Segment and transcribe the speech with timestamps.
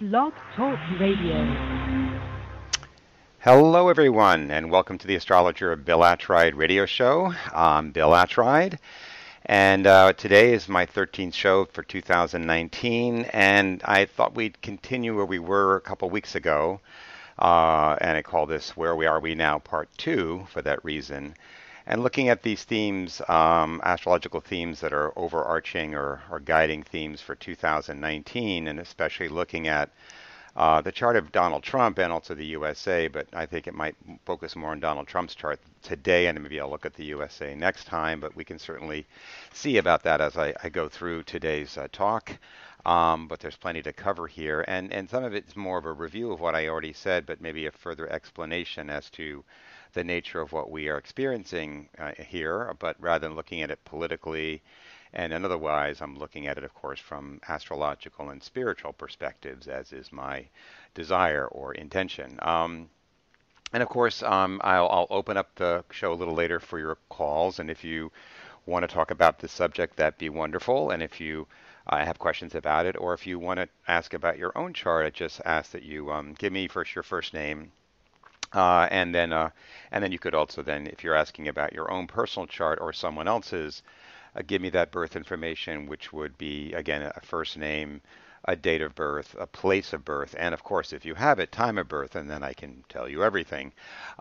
[0.00, 1.42] Blog Talk Radio.
[3.40, 7.34] Hello, everyone, and welcome to the Astrologer of Bill Attride radio show.
[7.52, 8.78] I'm Bill Attride,
[9.44, 15.26] and uh, today is my 13th show for 2019, and I thought we'd continue where
[15.26, 16.80] we were a couple weeks ago,
[17.40, 21.34] uh, and I call this Where We Are We Now Part 2 for that reason.
[21.90, 27.22] And looking at these themes, um, astrological themes that are overarching or, or guiding themes
[27.22, 29.88] for 2019, and especially looking at
[30.54, 33.96] uh, the chart of Donald Trump and also the USA, but I think it might
[34.26, 37.86] focus more on Donald Trump's chart today, and maybe I'll look at the USA next
[37.86, 39.06] time, but we can certainly
[39.54, 42.36] see about that as I, I go through today's uh, talk.
[42.84, 45.92] Um, but there's plenty to cover here, and, and some of it's more of a
[45.92, 49.42] review of what I already said, but maybe a further explanation as to
[49.92, 53.84] the nature of what we are experiencing uh, here, but rather than looking at it
[53.84, 54.62] politically
[55.12, 60.12] and otherwise, I'm looking at it, of course, from astrological and spiritual perspectives, as is
[60.12, 60.48] my
[60.92, 62.38] desire or intention.
[62.42, 62.90] Um,
[63.72, 66.98] and of course, um, I'll, I'll, open up the show a little later for your
[67.08, 67.58] calls.
[67.58, 68.12] And if you
[68.66, 70.90] want to talk about the subject, that'd be wonderful.
[70.90, 71.46] And if you
[71.86, 75.06] uh, have questions about it, or if you want to ask about your own chart,
[75.06, 77.72] I just ask that you um, give me first your first name
[78.52, 79.50] uh, and then, uh,
[79.92, 82.92] and then you could also then, if you're asking about your own personal chart or
[82.92, 83.82] someone else's,
[84.36, 88.00] uh, give me that birth information, which would be again a first name,
[88.44, 91.52] a date of birth, a place of birth, and of course, if you have it,
[91.52, 93.72] time of birth, and then I can tell you everything,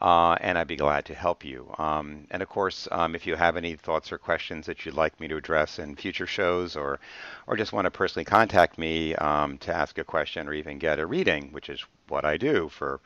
[0.01, 1.73] uh, and I'd be glad to help you.
[1.77, 5.19] Um, and of course, um, if you have any thoughts or questions that you'd like
[5.19, 6.99] me to address in future shows, or
[7.47, 10.99] or just want to personally contact me um, to ask a question or even get
[10.99, 12.99] a reading, which is what I do for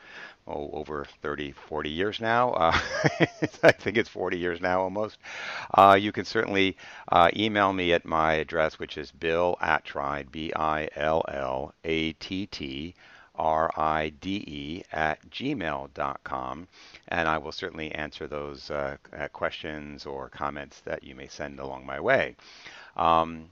[0.47, 2.51] oh, over 30, 40 years now.
[2.51, 2.79] Uh,
[3.63, 5.17] I think it's 40 years now almost.
[5.73, 6.77] Uh, you can certainly
[7.11, 12.13] uh, email me at my address, which is bill attride, B I L L A
[12.13, 12.95] T T.
[13.33, 16.67] R I D E at gmail.com,
[17.07, 18.97] and I will certainly answer those uh,
[19.31, 22.35] questions or comments that you may send along my way.
[22.97, 23.49] Um,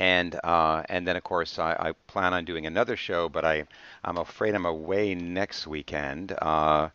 [0.00, 3.66] and uh, and then of course I, I, plan on doing another show, but I
[4.02, 6.32] I'm afraid I'm away next weekend.
[6.40, 6.88] Uh,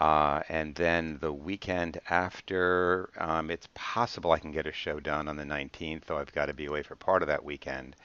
[0.00, 5.26] uh, and then the weekend after, um, it's possible I can get a show done
[5.26, 7.96] on the 19th, though I've got to be away for part of that weekend.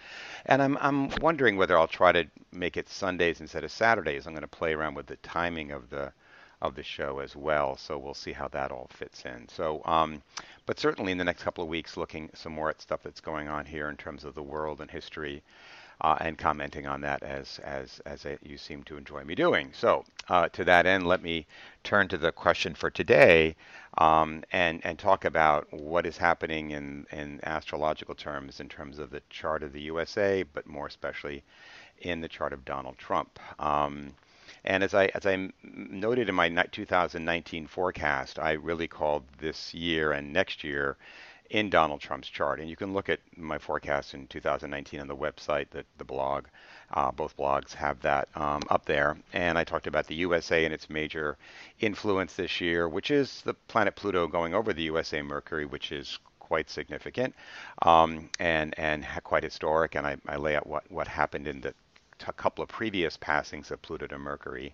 [0.47, 4.25] And I'm I'm wondering whether I'll try to make it Sundays instead of Saturdays.
[4.25, 6.14] I'm going to play around with the timing of the
[6.63, 7.78] of the show as well.
[7.78, 9.47] So we'll see how that all fits in.
[9.50, 10.24] So, um,
[10.66, 13.50] but certainly in the next couple of weeks, looking some more at stuff that's going
[13.50, 15.44] on here in terms of the world and history.
[16.02, 19.69] Uh, and commenting on that as as as you seem to enjoy me doing.
[19.73, 21.46] So uh, to that end, let me
[21.84, 23.56] turn to the question for today,
[24.00, 29.12] um, and and talk about what is happening in in astrological terms in terms of
[29.12, 31.44] the chart of the USA, but more especially
[32.00, 33.40] in the chart of Donald Trump.
[33.59, 34.13] Um,
[34.63, 40.12] and as I as I noted in my 2019 forecast, I really called this year
[40.12, 40.97] and next year
[41.50, 42.59] in Donald Trump's chart.
[42.59, 46.46] And you can look at my forecast in 2019 on the website, the, the blog.
[46.91, 49.18] Uh, both blogs have that um, up there.
[49.34, 51.38] And I talked about the USA and its major
[51.79, 56.19] influence this year, which is the planet Pluto going over the USA Mercury, which is
[56.40, 57.34] quite significant
[57.84, 59.96] um, and and quite historic.
[59.96, 61.73] And I, I, lay out what, what happened in the
[62.31, 64.73] couple of previous passings of Pluto to Mercury.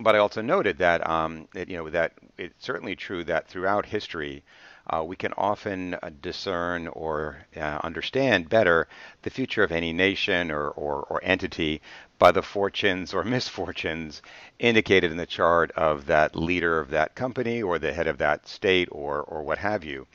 [0.00, 4.42] But I also noted that, um, you know that it's certainly true that throughout history,
[4.86, 8.88] uh, we can often uh, discern or uh, understand better
[9.22, 11.80] the future of any nation or, or, or, entity
[12.18, 14.20] by the fortunes or misfortunes
[14.58, 18.46] indicated in the chart of that leader of that company or the head of that
[18.46, 20.06] state or, or what have you.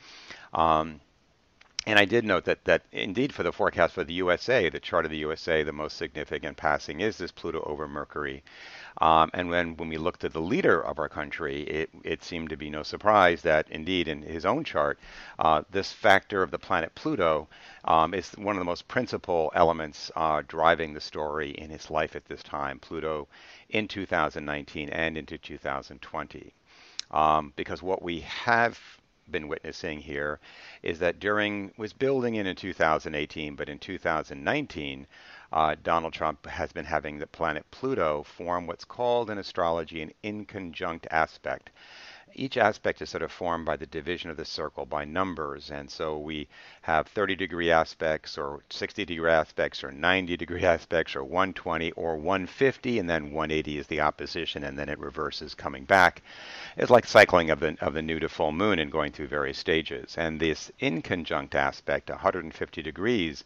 [0.52, 1.00] Um,
[1.86, 5.06] and I did note that, that indeed for the forecast for the USA, the chart
[5.06, 8.42] of the USA, the most significant passing is this Pluto over Mercury.
[9.00, 12.50] Um, and when, when we looked at the leader of our country, it, it seemed
[12.50, 14.98] to be no surprise that indeed in his own chart,
[15.38, 17.48] uh, this factor of the planet Pluto
[17.84, 22.14] um, is one of the most principal elements uh, driving the story in his life
[22.14, 23.26] at this time, Pluto
[23.70, 26.52] in 2019 and into 2020.
[27.10, 28.78] Um, because what we have
[29.30, 30.38] been witnessing here
[30.82, 35.06] is that during was building in in 2018, but in 2019,
[35.52, 40.12] uh, Donald Trump has been having the planet Pluto form what's called in astrology an
[40.22, 41.70] inconjunct aspect
[42.34, 45.70] each aspect is sort of formed by the division of the circle by numbers.
[45.70, 46.48] And so we
[46.82, 52.16] have 30 degree aspects or 60 degree aspects or 90 degree aspects or 120 or
[52.16, 56.22] 150 and then 180 is the opposition and then it reverses coming back.
[56.76, 59.58] It's like cycling of the of the new to full moon and going through various
[59.58, 60.16] stages.
[60.16, 63.44] And this inconjunct aspect 150 degrees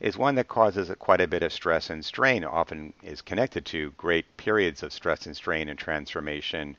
[0.00, 3.92] is one that causes quite a bit of stress and strain, often is connected to
[3.92, 6.76] great periods of stress and strain and transformation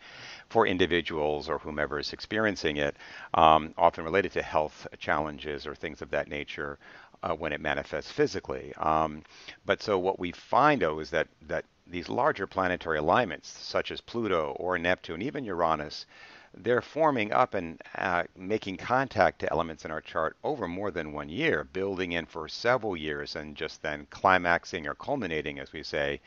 [0.50, 2.96] for individuals or whomever is experiencing it,
[3.34, 6.78] um, often related to health challenges or things of that nature
[7.24, 8.74] uh, when it manifests physically.
[8.78, 9.24] Um,
[9.66, 14.02] but so what we find, though, is that, that these larger planetary alignments, such as
[14.02, 16.06] Pluto or Neptune, even Uranus,
[16.54, 21.14] they're forming up and uh, making contact to elements in our chart over more than
[21.14, 25.84] one year, building in for several years and just then climaxing or culminating, as we
[25.84, 26.20] say,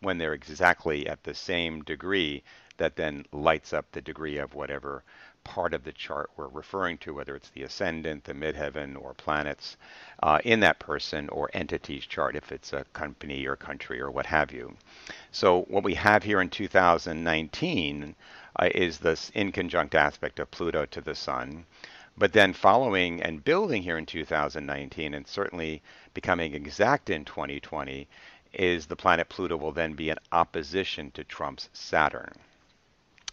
[0.00, 2.42] when they're exactly at the same degree
[2.78, 5.02] that then lights up the degree of whatever
[5.46, 9.76] part of the chart we're referring to, whether it's the ascendant, the midheaven, or planets
[10.20, 14.26] uh, in that person or entity's chart, if it's a company or country or what
[14.26, 14.76] have you.
[15.30, 18.16] So, what we have here in 2019
[18.56, 21.64] uh, is this inconjunct aspect of Pluto to the Sun.
[22.18, 25.82] But then following and building here in 2019 and certainly
[26.12, 28.08] becoming exact in 2020
[28.52, 32.32] is the planet Pluto will then be in opposition to Trump's Saturn.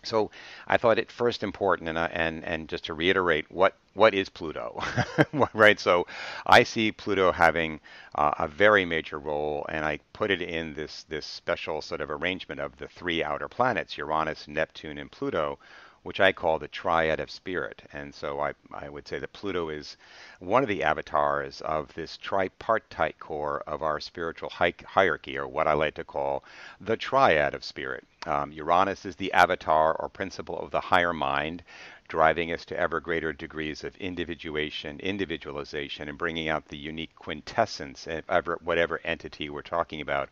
[0.03, 0.31] So
[0.67, 4.81] I thought it first important, and and and just to reiterate, what what is Pluto,
[5.53, 5.79] right?
[5.79, 6.07] So
[6.45, 7.79] I see Pluto having
[8.15, 12.09] uh, a very major role, and I put it in this this special sort of
[12.11, 15.59] arrangement of the three outer planets, Uranus, Neptune, and Pluto,
[16.03, 17.81] which I call the triad of spirit.
[17.91, 19.97] And so I, I would say that Pluto is
[20.39, 25.67] one of the avatars of this tripartite core of our spiritual hi- hierarchy, or what
[25.67, 26.43] I like to call
[26.81, 28.05] the triad of spirit.
[28.25, 31.63] Um, Uranus is the avatar or principle of the higher mind,
[32.07, 38.07] driving us to ever greater degrees of individuation, individualization, and bringing out the unique quintessence
[38.07, 40.29] of whatever entity we're talking about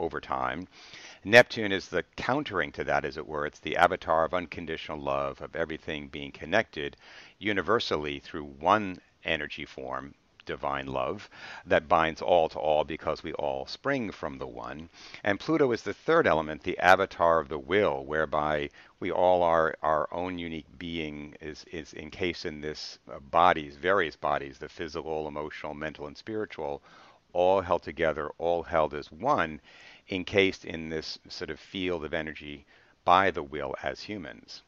[0.00, 0.66] over time.
[1.24, 3.44] Neptune is the countering to that, as it were.
[3.44, 6.96] It's the avatar of unconditional love, of everything being connected
[7.38, 10.14] universally through one energy form,
[10.46, 11.28] divine love,
[11.66, 14.88] that binds all to all because we all spring from the one.
[15.22, 19.76] And Pluto is the third element, the avatar of the will, whereby we all are
[19.82, 25.28] our own unique being is, is encased in this uh, bodies, various bodies, the physical,
[25.28, 26.82] emotional, mental, and spiritual,
[27.32, 29.60] all held together, all held as one
[30.10, 32.66] encased in this sort of field of energy
[33.04, 34.62] by the will as humans.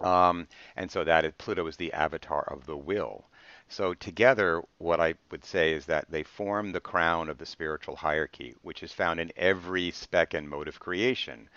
[0.00, 3.24] Um, and so that is, Pluto is the avatar of the will.
[3.68, 7.96] So together, what I would say is that they form the crown of the spiritual
[7.96, 11.48] hierarchy, which is found in every speck and mode of creation.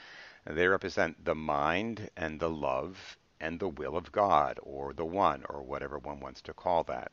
[0.46, 5.44] They represent the mind and the love and the will of God, or the one,
[5.50, 7.12] or whatever one wants to call that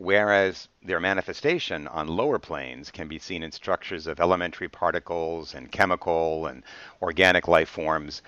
[0.00, 5.70] whereas their manifestation on lower planes can be seen in structures of elementary particles and
[5.70, 6.62] chemical and
[7.02, 8.22] organic life forms.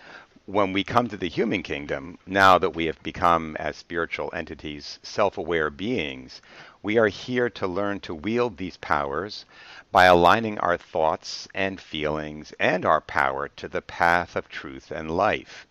[0.44, 4.98] When we come to the human kingdom, now that we have become, as spiritual entities,
[5.02, 6.42] self aware beings,
[6.82, 9.46] we are here to learn to wield these powers
[9.90, 15.10] by aligning our thoughts and feelings and our power to the path of truth and
[15.10, 15.66] life.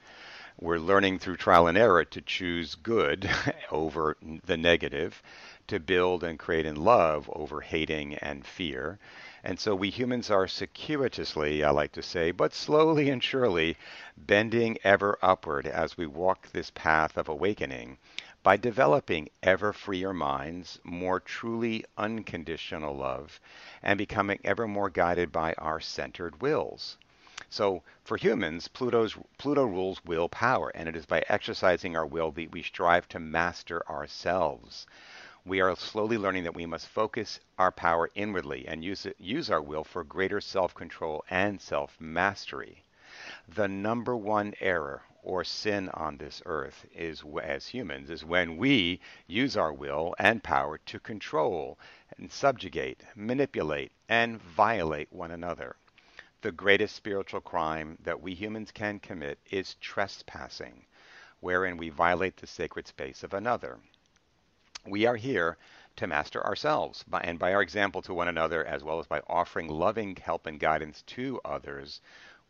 [0.64, 3.28] We're learning through trial and error to choose good
[3.72, 4.16] over
[4.46, 5.24] the negative
[5.66, 9.00] to build and create in love over hating and fear.
[9.44, 13.76] And so we humans are circuitously, I like to say, but slowly and surely
[14.16, 17.98] bending ever upward as we walk this path of awakening
[18.44, 23.40] by developing ever freer minds, more truly unconditional love,
[23.82, 26.98] and becoming ever more guided by our centered wills.
[27.52, 32.52] So for humans, Pluto's, Pluto rules willpower, and it is by exercising our will that
[32.52, 34.88] we strive to master ourselves
[35.44, 39.50] we are slowly learning that we must focus our power inwardly and use, it, use
[39.50, 42.84] our will for greater self control and self mastery.
[43.48, 49.00] The number one error or sin on this earth is as humans is when we
[49.26, 51.80] use our will and power to control
[52.18, 55.76] and subjugate, manipulate, and violate one another.
[56.44, 60.88] The greatest spiritual crime that we humans can commit is trespassing,
[61.40, 63.80] wherein we violate the sacred space of another.
[64.84, 65.58] We are here
[65.98, 69.22] to master ourselves by, and by our example to one another, as well as by
[69.28, 72.02] offering loving help and guidance to others,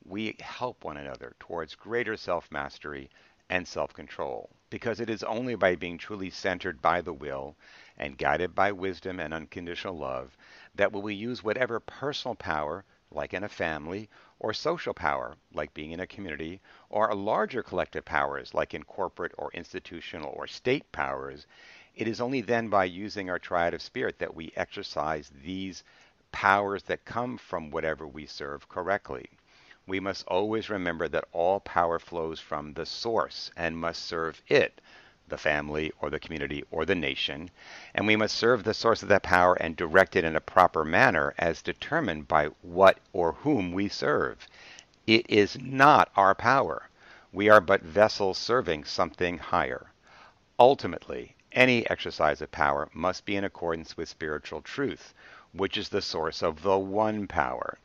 [0.05, 3.09] we help one another towards greater self mastery
[3.49, 4.49] and self control.
[4.69, 7.57] Because it is only by being truly centered by the will
[7.97, 10.37] and guided by wisdom and unconditional love
[10.75, 15.73] that will we use whatever personal power, like in a family, or social power, like
[15.73, 20.91] being in a community, or larger collective powers, like in corporate or institutional or state
[20.91, 21.45] powers,
[21.95, 25.83] it is only then by using our triad of spirit that we exercise these
[26.31, 29.29] powers that come from whatever we serve correctly.
[29.85, 34.79] We must always remember that all power flows from the source and must serve it,
[35.31, 37.49] the family, or the community, or the nation,
[37.95, 40.85] and we must serve the source of that power and direct it in a proper
[40.85, 44.45] manner as determined by what or whom we serve.
[45.07, 46.89] It is not our power.
[47.31, 49.91] We are but vessels serving something higher.
[50.59, 55.13] Ultimately, any exercise of power must be in accordance with spiritual truth,
[55.53, 57.79] which is the source of the one power.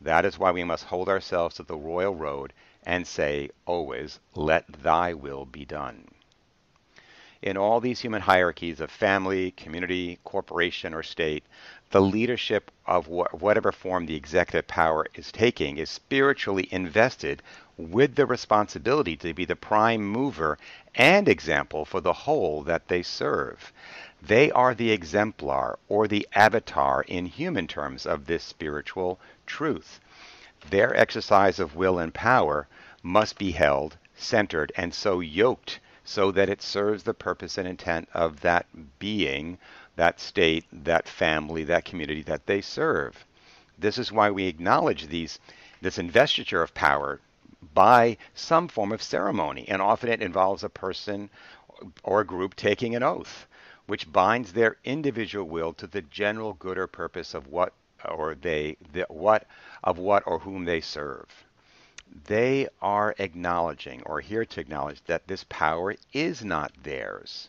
[0.00, 2.52] That is why we must hold ourselves to the royal road
[2.84, 6.13] and say always, Let thy will be done
[7.44, 11.44] in all these human hierarchies of family, community, corporation, or state,
[11.90, 17.42] the leadership of wh- whatever form the executive power is taking is spiritually invested
[17.76, 20.56] with the responsibility to be the prime mover
[20.94, 23.74] and example for the whole that they serve.
[24.22, 30.00] They are the exemplar or the avatar in human terms of this spiritual truth.
[30.70, 32.68] Their exercise of will and power
[33.02, 38.08] must be held, centered, and so yoked so that it serves the purpose and intent
[38.12, 38.66] of that
[38.98, 39.58] being,
[39.96, 43.24] that state, that family, that community that they serve.
[43.78, 45.38] This is why we acknowledge these
[45.80, 47.20] this investiture of power
[47.74, 51.28] by some form of ceremony, and often it involves a person
[52.02, 53.46] or a group taking an oath,
[53.86, 57.72] which binds their individual will to the general good or purpose of what
[58.04, 59.46] or they the, what
[59.82, 61.44] of what or whom they serve
[62.26, 67.48] they are acknowledging or here to acknowledge that this power is not theirs.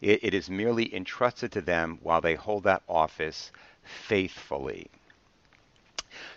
[0.00, 3.50] It, it is merely entrusted to them while they hold that office
[3.82, 4.90] faithfully.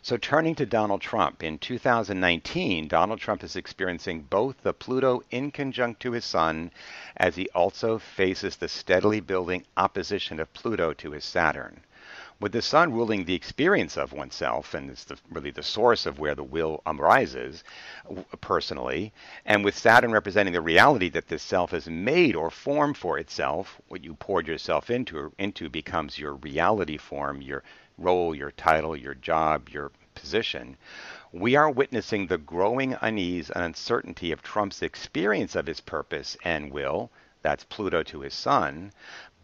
[0.01, 5.51] So, turning to Donald Trump, in 2019, Donald Trump is experiencing both the Pluto in
[5.51, 6.71] conjunct to his Sun
[7.15, 11.81] as he also faces the steadily building opposition of Pluto to his Saturn
[12.39, 16.20] with the sun ruling the experience of oneself and it's the, really the source of
[16.20, 17.63] where the will arises
[18.41, 19.12] personally,
[19.46, 23.82] and with Saturn representing the reality that this self is made or formed for itself,
[23.88, 27.63] what you poured yourself into into becomes your reality form, your
[27.98, 30.77] role, your title, your job, your position.
[31.32, 36.72] We are witnessing the growing unease and uncertainty of Trump's experience of his purpose and
[36.72, 38.91] will, that's Pluto to his sun,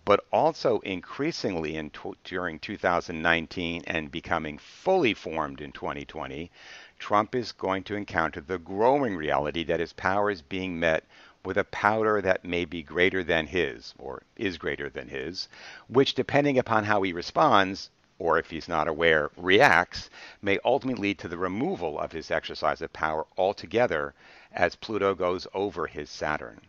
[0.06, 1.90] but also increasingly in
[2.24, 6.52] during 2019 and becoming fully formed in 2020,
[7.00, 11.06] Trump is going to encounter the growing reality that his power is being met
[11.46, 15.48] with a power that may be greater than his, or is greater than his,
[15.88, 20.10] which, depending upon how he responds, or if he's not aware, reacts,
[20.42, 24.14] may ultimately lead to the removal of his exercise of power altogether
[24.52, 26.62] as Pluto goes over his Saturn.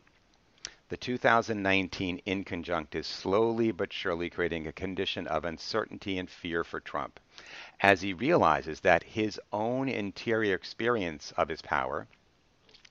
[0.94, 6.78] The 2019 inconjunct is slowly but surely creating a condition of uncertainty and fear for
[6.78, 7.18] Trump.
[7.80, 12.06] As he realizes that his own interior experience of his power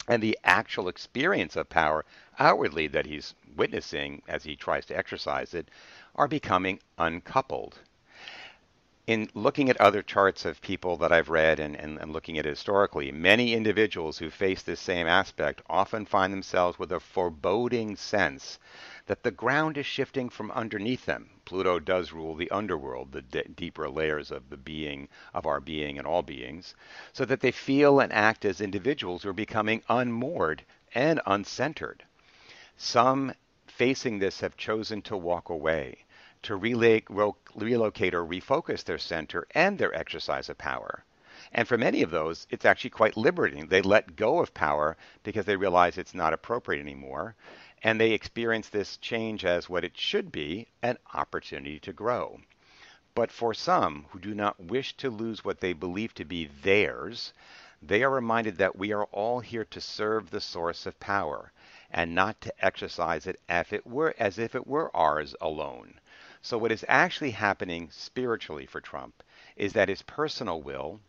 [0.05, 2.03] and the actual experience of power
[2.39, 5.71] outwardly that he's witnessing as he tries to exercise it
[6.13, 7.79] are becoming uncoupled
[9.05, 12.45] in looking at other charts of people that I've read and, and, and, looking at
[12.45, 17.97] it historically, many individuals who face this same aspect often find themselves with a foreboding
[17.97, 18.59] sense
[19.07, 21.29] that the ground is shifting from underneath them.
[21.43, 25.97] Pluto does rule the underworld, the d- deeper layers of the being, of our being
[25.97, 26.73] and all beings,
[27.11, 30.63] so that they feel and act as individuals who are becoming unmoored
[30.95, 32.03] and uncentered.
[32.77, 33.33] Some
[33.67, 36.05] facing this have chosen to walk away
[36.43, 41.03] to relocate or refocus their center and their exercise of power.
[41.51, 43.67] And for many of those, it's actually quite liberating.
[43.67, 47.35] They let go of power because they realize it's not appropriate anymore.
[47.83, 52.39] And they experience this change as what it should be an opportunity to grow.
[53.13, 57.33] But for some who do not wish to lose what they believe to be theirs,
[57.81, 61.51] they are reminded that we are all here to serve the source of power
[61.91, 65.99] and not to exercise it as it were, as if it were ours alone.
[66.45, 69.23] So, what is actually happening spiritually for Trump
[69.55, 70.99] is that his personal will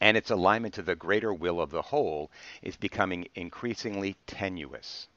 [0.00, 2.30] and its alignment to the greater will of the whole
[2.62, 5.08] is becoming increasingly tenuous.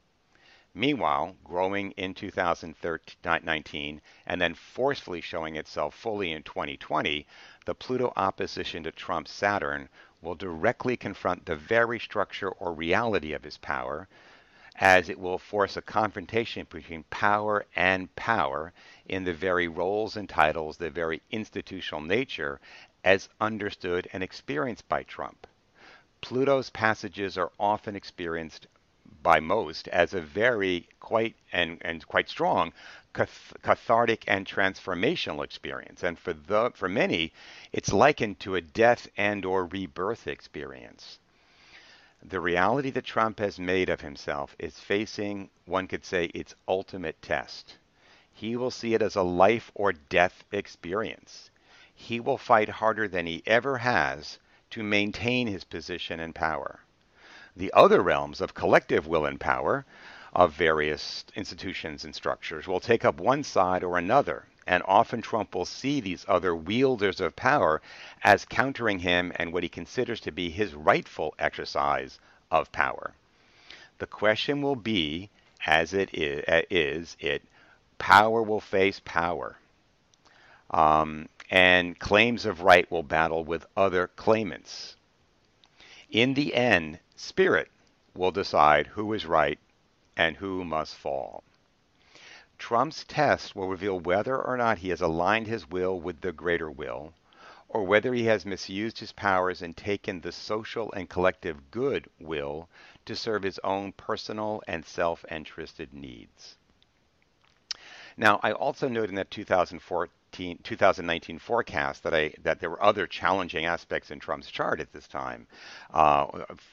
[0.74, 7.28] Meanwhile, growing in 2019 and then forcefully showing itself fully in 2020,
[7.66, 9.88] the Pluto opposition to Trump's Saturn
[10.24, 14.08] will directly confront the very structure or reality of his power,
[14.82, 18.74] as it will force a confrontation between power and power
[19.08, 22.60] in the very roles and titles, the very institutional nature
[23.04, 25.46] as understood and experienced by Trump.
[26.20, 28.66] Pluto's passages are often experienced
[29.22, 32.74] by most as a very quite and, and quite strong
[33.14, 37.32] cathartic and transformational experience and for the for many
[37.74, 41.20] it's likened to a death and or rebirth experience
[42.24, 47.22] the reality that Trump has made of himself is facing, one could say, its ultimate
[47.22, 47.78] test.
[48.34, 51.50] He will see it as a life or death experience.
[51.94, 54.40] He will fight harder than he ever has
[54.72, 56.80] to maintain his position and power.
[57.56, 59.86] The other realms of collective will and power
[60.34, 65.56] of various institutions and structures will take up one side or another, and often Trump
[65.56, 67.82] will see these other wielders of power
[68.24, 73.13] as countering him and what he considers to be his rightful exercise of power.
[73.98, 75.30] The question will be,
[75.65, 77.44] as it is, is it
[77.98, 79.58] power will face power.
[80.70, 84.96] Um, and claims of right will battle with other claimants.
[86.10, 87.70] In the end, spirit
[88.15, 89.60] will decide who is right
[90.18, 91.44] and who must fall.
[92.62, 96.70] Trump's test will reveal whether or not he has aligned his will with the greater
[96.70, 97.12] will,
[97.68, 102.70] or whether he has misused his powers and taken the social and collective good will
[103.06, 106.56] to serve his own personal and self interested needs.
[108.15, 113.08] Now, I also note in that 2014, 2019 forecast that I that there were other
[113.08, 115.48] challenging aspects in Trump's chart at this time,
[115.94, 116.28] uh,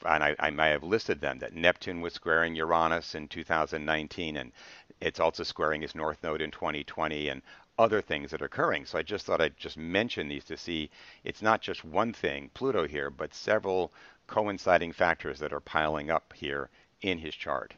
[0.07, 1.39] and I, I may have listed them.
[1.39, 4.53] That Neptune was squaring Uranus in 2019, and
[5.01, 7.43] it's also squaring his North Node in 2020, and
[7.79, 8.85] other things that are occurring.
[8.85, 10.91] So I just thought I'd just mention these to see
[11.25, 13.93] it's not just one thing, Pluto here, but several
[14.27, 16.69] coinciding factors that are piling up here
[17.03, 17.75] in his chart.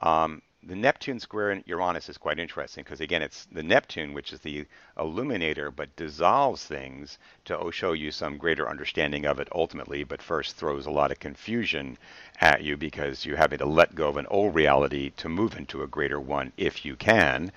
[0.00, 4.32] Um, the Neptune square in Uranus is quite interesting because again, it's the Neptune, which
[4.32, 4.66] is the
[4.98, 10.04] illuminator, but dissolves things to show you some greater understanding of it ultimately.
[10.04, 11.98] But first, throws a lot of confusion
[12.40, 15.82] at you because you're having to let go of an old reality to move into
[15.82, 17.52] a greater one if you can.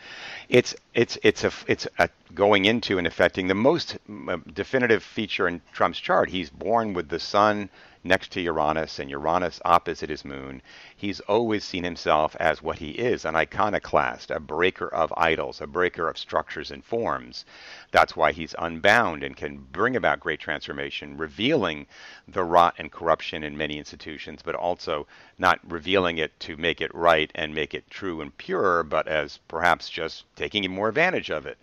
[0.50, 5.48] It's it's it's a it's a going into and affecting the most uh, definitive feature
[5.48, 6.28] in Trump's chart.
[6.30, 7.70] He's born with the sun
[8.08, 10.62] next to Uranus and Uranus opposite his moon,
[10.96, 15.68] he's always seen himself as what he is an iconoclast, a breaker of idols, a
[15.68, 17.46] breaker of structures and forms.
[17.92, 21.88] That's why he's unbound and can bring about great transformation, revealing
[22.28, 26.94] the rot and corruption in many institutions, but also not revealing it to make it
[26.96, 31.30] right and make it true and pure, but as perhaps just taking it more advantage
[31.30, 31.58] of it.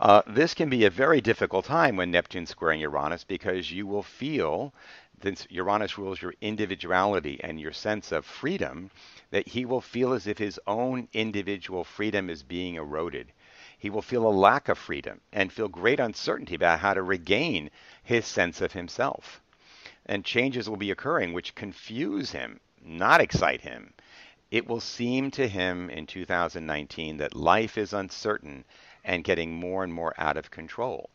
[0.00, 4.02] Uh, this can be a very difficult time when Neptune's squaring Uranus because you will
[4.02, 4.72] feel
[5.22, 8.90] since Uranus rules your individuality and your sense of freedom,
[9.30, 13.30] that he will feel as if his own individual freedom is being eroded.
[13.78, 17.70] He will feel a lack of freedom and feel great uncertainty about how to regain
[18.02, 19.42] his sense of himself.
[20.06, 23.92] And changes will be occurring which confuse him, not excite him.
[24.50, 28.64] It will seem to him in 2019 that life is uncertain
[29.04, 31.10] and getting more and more out of control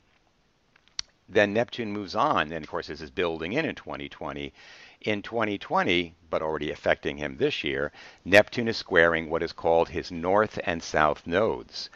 [1.27, 4.53] then Neptune moves on, and of course this is building in in 2020.
[5.01, 7.91] In 2020, but already affecting him this year,
[8.23, 11.89] Neptune is squaring what is called his north and south nodes.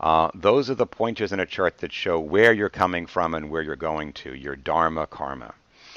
[0.00, 3.50] Uh, those are the pointers in a chart that show where you're coming from and
[3.50, 5.54] where you're going to, your dharma karma.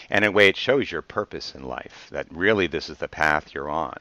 [0.10, 3.08] And in a way, it shows your purpose in life, that really this is the
[3.08, 3.98] path you're on.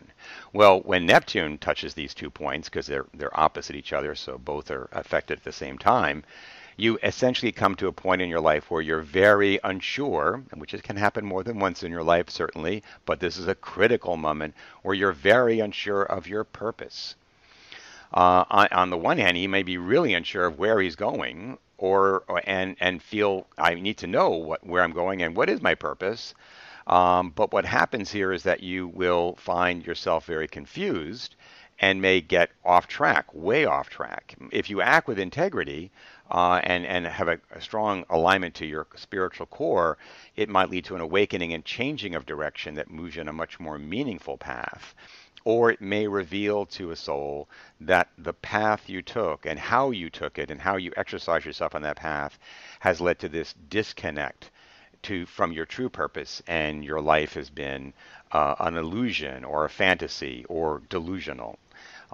[0.52, 4.70] Well, when Neptune touches these two points, because they're, they're opposite each other, so both
[4.70, 6.24] are affected at the same time,
[6.76, 10.96] you essentially come to a point in your life where you're very unsure, which can
[10.96, 14.94] happen more than once in your life, certainly, but this is a critical moment where
[14.94, 17.14] you're very unsure of your purpose.
[18.12, 21.58] Uh, on, on, the one hand, he may be really unsure of where he's going,
[21.78, 25.50] or, or and and feel I need to know what where I'm going and what
[25.50, 26.34] is my purpose.
[26.86, 31.34] Um, but what happens here is that you will find yourself very confused
[31.80, 34.36] and may get off track, way off track.
[34.52, 35.90] If you act with integrity,
[36.30, 39.98] uh, and, and have a, a, strong alignment to your spiritual core,
[40.36, 43.32] it might lead to an awakening and changing of direction that moves you in a
[43.32, 44.94] much more meaningful path.
[45.44, 47.48] Or it may reveal to a soul
[47.80, 51.74] that the path you took and how you took it and how you exercise yourself
[51.74, 52.38] on that path
[52.80, 54.50] has led to this disconnect
[55.02, 57.92] to from your true purpose, and your life has been
[58.32, 61.58] uh, an illusion or a fantasy or delusional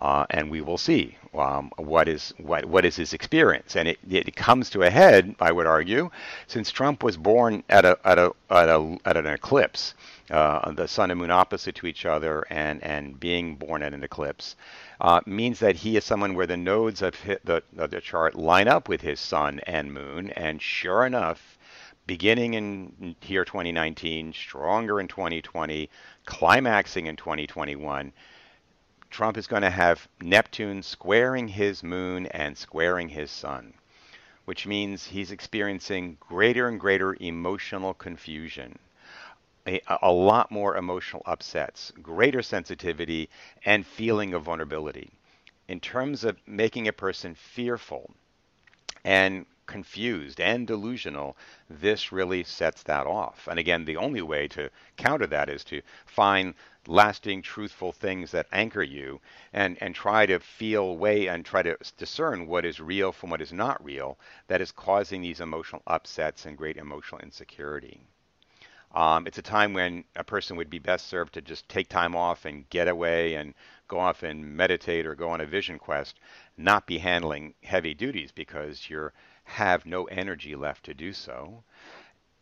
[0.01, 3.77] uh, and we will see um, what is what what is his experience.
[3.77, 6.11] And it, it comes to a head, I would argue,
[6.47, 9.95] since Trump was born at a at a at, a, at an eclipse,
[10.31, 14.05] uh, the sun and moon opposite to each other, and and being born at an
[14.05, 14.57] eclipse.
[15.01, 18.69] Uh, means that he is someone where the nodes of the, of the chart line
[18.69, 21.59] up with his sun and moon, and sure enough,
[22.07, 25.89] beginning in here 2019, stronger in 2020,
[26.27, 28.13] climaxing in 2021,
[29.11, 33.75] Trump is going to have Neptune squaring his moon and squaring his sun,
[34.45, 38.79] which means he's experiencing greater and greater emotional confusion.
[39.67, 43.29] A, a lot more emotional upsets, greater sensitivity,
[43.65, 45.11] and feeling of vulnerability.
[45.69, 48.15] In terms of making a person fearful
[49.05, 51.37] and confused and delusional,
[51.69, 53.47] this really sets that off.
[53.49, 56.55] And again, the only way to counter that is to find
[56.89, 59.21] lasting, truthful things that anchor you
[59.53, 63.41] and, and try to feel, weigh, and try to discern what is real from what
[63.41, 64.19] is not real
[64.49, 68.01] that is causing these emotional upsets and great emotional insecurity.
[68.93, 72.17] Um, it's a time when a person would be best served to just take time
[72.17, 73.55] off and get away and
[73.87, 76.19] go off and meditate or go on a vision quest,
[76.57, 79.11] not be handling heavy duties because you
[79.45, 81.63] have no energy left to do so.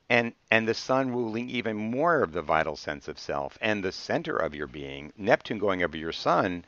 [0.09, 3.93] And, and the sun ruling even more of the vital sense of self and the
[3.93, 6.65] center of your being, Neptune going over your sun,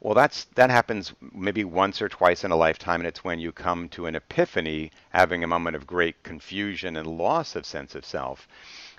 [0.00, 3.52] well, that's that happens maybe once or twice in a lifetime, and it's when you
[3.52, 8.04] come to an epiphany, having a moment of great confusion and loss of sense of
[8.04, 8.46] self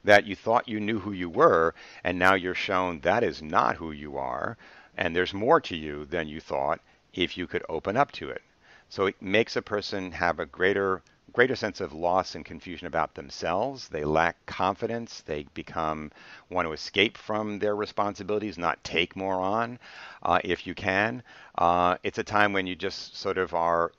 [0.06, 3.76] that you thought you knew who you were, and now you're shown that is not
[3.76, 4.58] who you are,
[4.98, 6.80] and there's more to you than you thought
[7.14, 8.42] if you could open up to it.
[8.90, 11.02] So it makes a person have a greater
[11.34, 13.90] greater sense of loss and confusion about themselves.
[13.90, 15.22] They lack confidence.
[15.26, 16.12] They become
[16.50, 19.78] want to escape from their responsibilities, not take more on,
[20.24, 21.24] uh, if you can.
[21.58, 23.92] Uh, it's a time when you just sort of are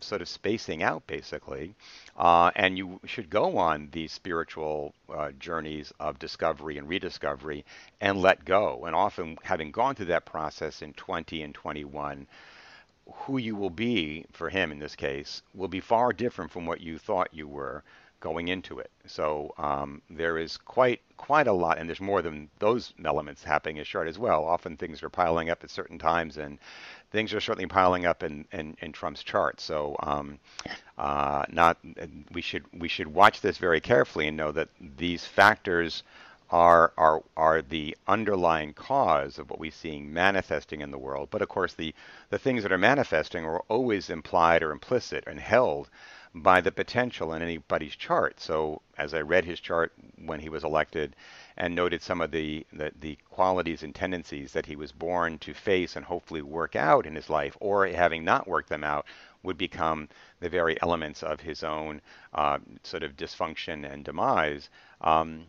[0.00, 1.74] sort of spacing out, basically,
[2.16, 7.64] uh, and you should go on these spiritual uh, journeys of discovery and rediscovery
[8.00, 8.84] and let go.
[8.84, 12.26] And often, having gone through that process in 20 and 21,
[13.12, 16.80] who you will be, for him in this case, will be far different from what
[16.80, 17.82] you thought you were
[18.20, 18.90] going into it.
[19.06, 23.76] So um, there is quite quite a lot, and there's more than those elements happening
[23.76, 24.44] in short as well.
[24.44, 26.58] Often things are piling up at certain times, and
[27.10, 29.60] things are certainly piling up in, in, in Trump's chart.
[29.60, 30.38] So um,
[30.98, 31.78] uh, not
[32.32, 36.02] we should we should watch this very carefully and know that these factors
[36.50, 41.28] are are are the underlying cause of what we're seeing manifesting in the world.
[41.30, 41.94] But of course, the
[42.30, 45.90] the things that are manifesting are always implied or implicit and held
[46.34, 48.40] by the potential in anybody's chart.
[48.40, 49.92] So as I read his chart
[50.24, 51.16] when he was elected
[51.58, 55.52] and noted some of the, the, the, qualities and tendencies that he was born to
[55.52, 59.04] face and hopefully work out in his life, or having not worked them out,
[59.42, 62.00] would become the very elements of his own
[62.32, 64.70] uh, sort of dysfunction and demise.
[65.00, 65.46] Um,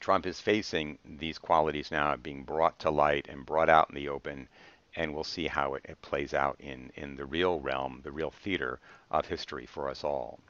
[0.00, 4.08] Trump is facing these qualities now being brought to light and brought out in the
[4.08, 4.48] open,
[4.96, 8.32] and we'll see how it, it plays out in, in the real realm, the real
[8.32, 8.80] theater
[9.12, 10.40] of history for us all.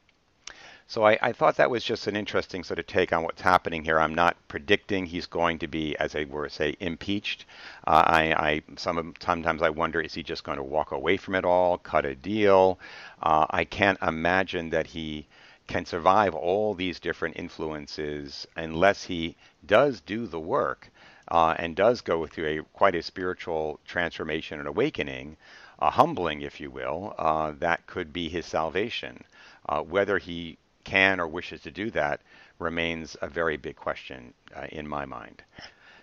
[0.86, 3.84] So I, I, thought that was just an interesting sort of take on what's happening
[3.84, 4.00] here.
[4.00, 7.44] I'm not predicting he's going to be, as I were say, impeached.
[7.86, 11.36] Uh, I, I some sometimes I wonder is he just going to walk away from
[11.36, 12.80] it all, cut a deal?
[13.22, 15.28] Uh, I can't imagine that he
[15.68, 20.90] can survive all these different influences unless he does do the work
[21.28, 25.36] uh, and does go through a quite a spiritual transformation and awakening,
[25.78, 27.14] a humbling, if you will.
[27.16, 29.22] Uh, that could be his salvation.
[29.70, 32.20] Uh, whether he can or wishes to do that
[32.59, 35.42] remains a very big question uh, in my mind.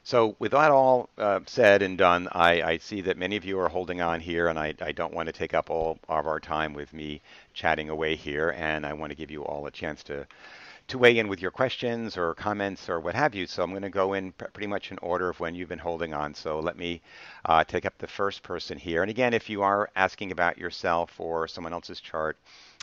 [0.03, 3.59] So, with that all uh, said and done, I, I, see that many of you
[3.59, 6.39] are holding on here, and I, I, don't want to take up all of our
[6.39, 7.21] time with me
[7.53, 10.25] chatting away here, and I want to give you all a chance to
[10.87, 13.45] to weigh in with your questions or comments or what have you.
[13.45, 16.13] So I'm going to go in pretty much in order of when you've been holding
[16.13, 16.33] on.
[16.33, 17.01] So let me
[17.43, 19.01] uh, take up the first person here.
[19.01, 22.37] And again, if you are asking about yourself or someone else's chart,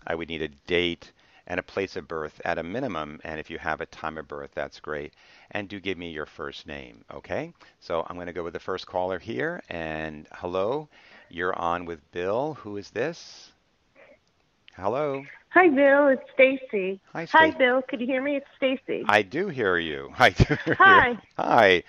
[0.07, 1.13] I would need a date
[1.47, 3.21] and a place of birth at a minimum.
[3.25, 5.13] And if you have a time of birth, that's great.
[5.51, 7.53] And do give me your first name, okay?
[7.81, 9.63] So I'm going to go with the first caller here.
[9.69, 10.89] And hello,
[11.29, 12.55] you're on with Bill.
[12.55, 13.51] Who is this?
[14.77, 15.25] Hello.
[15.55, 16.09] Hi, Bill.
[16.09, 17.01] It's Stacy.
[17.13, 17.53] Hi, Stacy.
[17.53, 17.81] Hi, Bill.
[17.89, 18.37] Could you hear me?
[18.37, 19.05] It's Stacy.
[19.09, 20.13] I do hear you.
[20.19, 20.45] I do.
[20.65, 21.09] Hear Hi.
[21.11, 21.17] You.
[21.39, 21.83] Hi.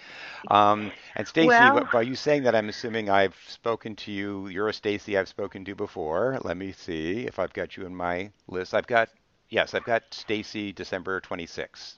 [0.49, 4.47] Um, and Stacy, well, by you saying that, I'm assuming I've spoken to you.
[4.47, 6.38] You're a Stacy I've spoken to before.
[6.43, 8.73] Let me see if I've got you in my list.
[8.73, 9.10] I've got
[9.49, 11.95] Yes, I've got Stacy December 26th.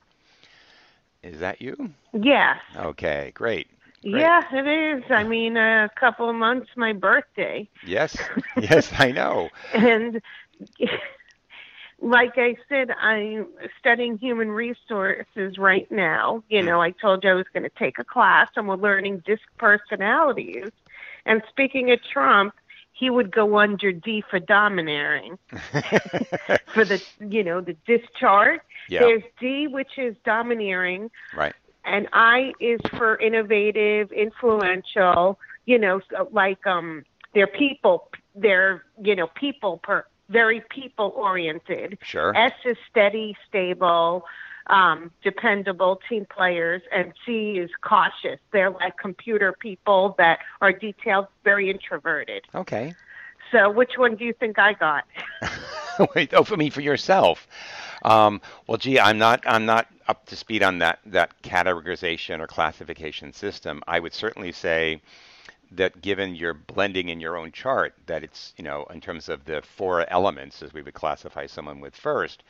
[1.23, 1.91] Is that you?
[2.13, 2.55] Yeah.
[2.75, 3.67] Okay, great.
[4.01, 4.13] great.
[4.13, 5.03] Yeah, it is.
[5.09, 7.67] I mean, a couple of months my birthday.
[7.85, 8.17] Yes.
[8.57, 9.49] Yes, I know.
[9.73, 10.21] and
[11.99, 13.47] like I said, I'm
[13.79, 16.43] studying human resources right now.
[16.49, 19.23] You know, I told you I was going to take a class and we're learning
[19.25, 20.69] disc personalities.
[21.25, 22.53] And speaking of Trump,
[22.93, 25.37] he would go under D for domineering.
[26.73, 28.61] for the you know the discharge.
[28.89, 29.01] Yeah.
[29.01, 31.11] There's D, which is domineering.
[31.35, 31.53] Right.
[31.85, 35.39] And I is for innovative, influential.
[35.65, 38.09] You know, like um, they're people.
[38.35, 41.97] They're you know people per very people oriented.
[42.01, 42.35] Sure.
[42.35, 44.25] S is steady, stable.
[44.69, 48.39] um, dependable team players, and C is cautious.
[48.51, 52.43] They're like computer people that are detailed, very introverted.
[52.53, 52.93] Okay.
[53.51, 55.05] So, which one do you think I got?
[56.15, 57.47] Wait, oh, for me, for yourself.
[58.03, 62.47] Um, well, gee, I'm not, I'm not up to speed on that that categorization or
[62.47, 63.81] classification system.
[63.87, 65.01] I would certainly say
[65.71, 69.45] that given your blending in your own chart, that it's, you know, in terms of
[69.45, 72.43] the four elements, as we would classify someone with first,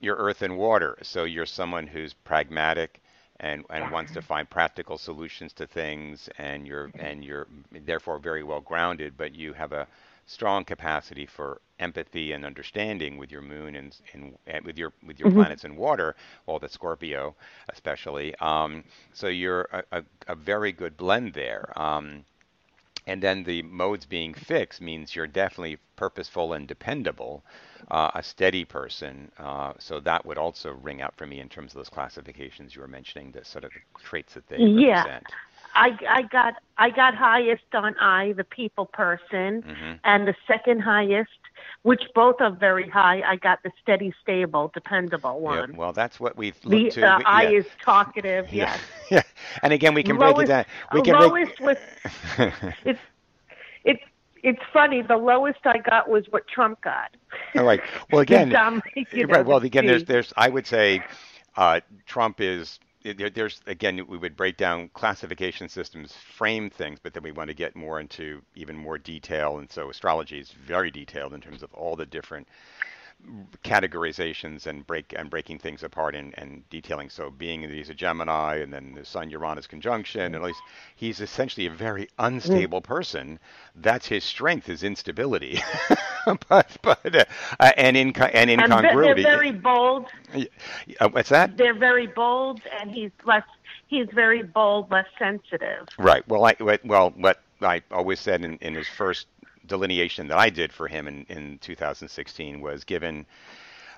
[0.00, 0.96] you're earth and water.
[1.02, 3.00] So you're someone who's pragmatic
[3.40, 7.46] and, and wants to find practical solutions to things, and you're and you're
[7.84, 9.86] therefore very well grounded, but you have a
[10.26, 15.20] strong capacity for empathy and understanding with your moon and, and, and with your with
[15.20, 15.38] your mm-hmm.
[15.38, 16.16] planets in water,
[16.46, 17.34] all the Scorpio
[17.68, 18.34] especially.
[18.36, 21.72] Um, so you're a, a, a, very good blend there.
[21.76, 22.24] Um,
[23.06, 27.44] and then the modes being fixed means you're definitely purposeful and dependable,
[27.90, 29.30] uh, a steady person.
[29.38, 32.80] Uh, so that would also ring out for me in terms of those classifications you
[32.80, 33.70] were mentioning, the sort of
[34.02, 34.98] traits that they yeah.
[34.98, 35.26] represent.
[35.74, 39.92] I, I got I got highest on I, the people person, mm-hmm.
[40.04, 41.30] and the second highest,
[41.82, 43.22] which both are very high.
[43.22, 45.70] I got the steady, stable, dependable one.
[45.70, 47.06] Yeah, well, that's what we've looked the, to.
[47.06, 48.52] Uh, we, I is talkative.
[48.52, 48.64] Yeah.
[48.64, 48.80] Yes.
[49.10, 49.22] yeah.
[49.62, 50.64] And again, we can lowest, break it down.
[50.92, 51.78] We can lowest break...
[52.38, 52.52] was
[52.84, 53.00] it's
[53.84, 54.02] it's
[54.42, 55.02] it's funny.
[55.02, 57.16] The lowest I got was what Trump got.
[57.54, 57.80] All right.
[58.10, 59.46] Well, again, right.
[59.46, 61.02] Well, again, there's there's I would say
[61.56, 62.78] uh, Trump is
[63.12, 67.54] there's again we would break down classification systems frame things but then we want to
[67.54, 69.58] get more into even more detail.
[69.58, 72.48] And so astrology is very detailed in terms of all the different
[73.64, 77.10] categorizations and break and breaking things apart and, and detailing.
[77.10, 80.60] So being that he's a Gemini and then the Sun Uranus conjunction, and at least
[80.94, 83.38] he's essentially a very unstable person.
[83.74, 85.60] That's his strength, his instability.
[86.48, 89.24] but but uh, and in and incongruity.
[89.24, 90.06] And they're very bold.
[91.00, 91.56] Uh, what's that?
[91.56, 93.44] They're very bold, and he's less.
[93.88, 95.86] He's very bold, less sensitive.
[95.98, 96.26] Right.
[96.28, 99.26] Well, I well what I always said in, in his first
[99.66, 103.26] delineation that I did for him in, in 2016 was given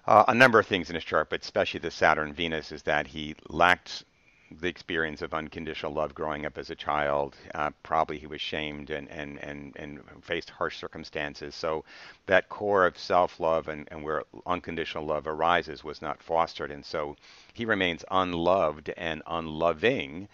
[0.06, 3.06] uh, a number of things in his chart, but especially the Saturn Venus, is that
[3.06, 4.04] he lacked
[4.50, 7.36] the experience of unconditional love growing up as a child.
[7.54, 11.54] Uh, probably he was shamed and, and, and, and faced harsh circumstances.
[11.54, 11.84] So
[12.26, 16.70] that core of self love and, and where unconditional love arises was not fostered.
[16.70, 17.16] And so
[17.52, 20.28] he remains unloved and unloving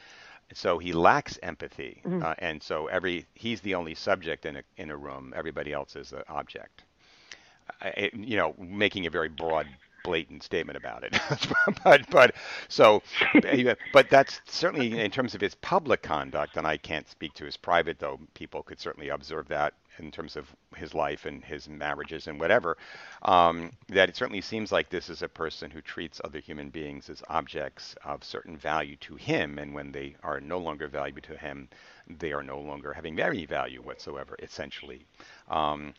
[0.55, 2.25] so he lacks empathy, mm-hmm.
[2.25, 5.33] uh, and so every he's the only subject in a in a room.
[5.37, 6.85] Everybody else is the object.
[7.83, 9.67] Uh, it, you know, making a very broad,
[10.05, 11.19] blatant statement about it.
[11.85, 12.35] but but
[12.69, 13.03] so,
[13.93, 17.57] but that's certainly in terms of his public conduct, and I can't speak to his
[17.57, 18.21] private though.
[18.35, 22.77] People could certainly observe that in terms of his life and his marriages and whatever,
[23.23, 27.11] um, that it certainly seems like this is a person who treats other human beings
[27.11, 31.37] as objects of certain value to him, and when they are no longer valuable to
[31.37, 31.69] him,
[32.09, 35.07] they are no longer having any value whatsoever, essentially.
[35.49, 35.95] Um,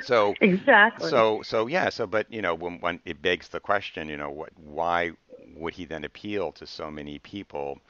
[0.00, 1.10] so exactly.
[1.10, 1.90] So so yeah.
[1.90, 4.50] So but you know when, when it begs the question, you know what?
[4.58, 5.12] Why
[5.56, 7.80] would he then appeal to so many people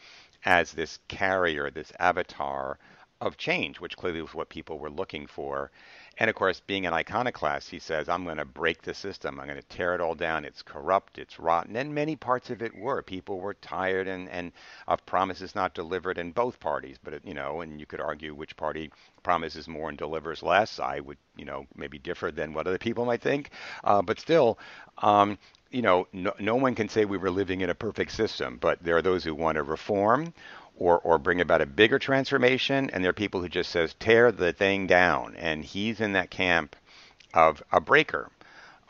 [0.44, 2.78] as this carrier, this avatar?
[3.20, 5.70] Of change, which clearly was what people were looking for.
[6.20, 9.38] And of course, being an iconoclast, he says, I'm going to break the system.
[9.38, 10.44] I'm going to tear it all down.
[10.44, 11.18] It's corrupt.
[11.18, 11.76] It's rotten.
[11.76, 13.02] And many parts of it were.
[13.02, 14.52] People were tired and, and
[14.88, 16.96] of promises not delivered in both parties.
[17.02, 18.90] But, you know, and you could argue which party
[19.22, 20.80] promises more and delivers less.
[20.80, 23.50] I would, you know, maybe differ than what other people might think.
[23.84, 24.58] Uh, but still,
[24.98, 25.38] um,
[25.70, 28.82] you know, no, no one can say we were living in a perfect system, but
[28.82, 30.32] there are those who want to reform
[30.78, 34.32] or or bring about a bigger transformation and there are people who just says tear
[34.32, 35.34] the thing down.
[35.36, 36.76] And he's in that camp
[37.34, 38.30] of a breaker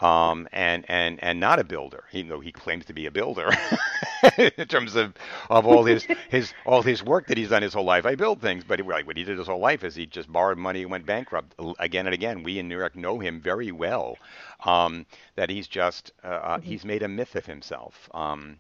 [0.01, 3.51] um, and and and not a builder even though he claims to be a builder
[4.39, 5.15] in terms of
[5.51, 8.07] of all his his all his work that he's done his whole life.
[8.07, 10.59] I build things but like what he did his whole life is he just borrowed
[10.59, 12.43] money and went bankrupt again and again.
[12.43, 14.19] We in New York know him very well
[14.65, 16.67] um, that he's just uh, uh, mm-hmm.
[16.67, 18.59] he's made a myth of himself um,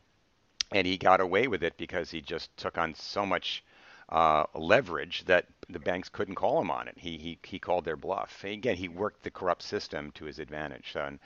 [0.72, 3.64] and he got away with it because he just took on so much
[4.09, 6.94] uh, leverage that the banks couldn't call him on it.
[6.96, 8.42] He he he called their bluff.
[8.42, 10.92] And again, he worked the corrupt system to his advantage.
[10.92, 11.18] So, and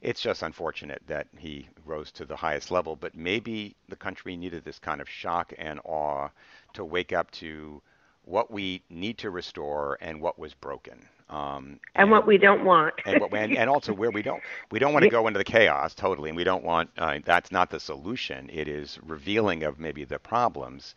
[0.00, 2.96] it's just unfortunate that he rose to the highest level.
[2.96, 6.28] But maybe the country needed this kind of shock and awe
[6.72, 7.82] to wake up to
[8.24, 11.06] what we need to restore and what was broken.
[11.32, 12.94] Um, and, and, what we don't want.
[13.06, 14.42] and, what, and, and, also where we don't.
[14.70, 16.90] We don't want to go into the chaos totally, and we don't want.
[16.98, 18.50] Uh, that's not the solution.
[18.52, 20.94] It is revealing of maybe the problems,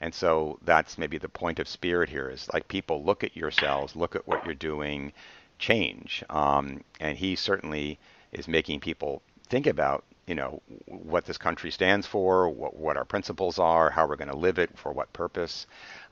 [0.00, 3.94] and so that's maybe the point of spirit here is like people look at yourselves,
[3.94, 5.12] look at what you're doing,
[5.60, 6.24] change.
[6.30, 7.98] Um, and he certainly
[8.32, 13.04] is making people think about you know, what this country stands for, what, what our
[13.04, 15.66] principles are, how we're going to live it, for what purpose.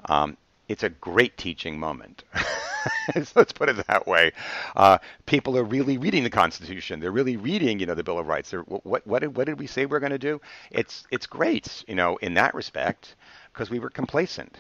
[0.05, 0.37] Um,
[0.69, 2.25] it's a great teaching moment.
[3.35, 4.33] let's put it that way.
[4.77, 7.01] Uh, people are really reading the Constitution.
[7.01, 8.51] They're really reading, you know, the Bill of Rights.
[8.51, 10.41] They're, what, what, did, what did we say we're going to do?
[10.71, 13.15] It's, it's great, you know, in that respect,
[13.53, 14.59] because we were complacent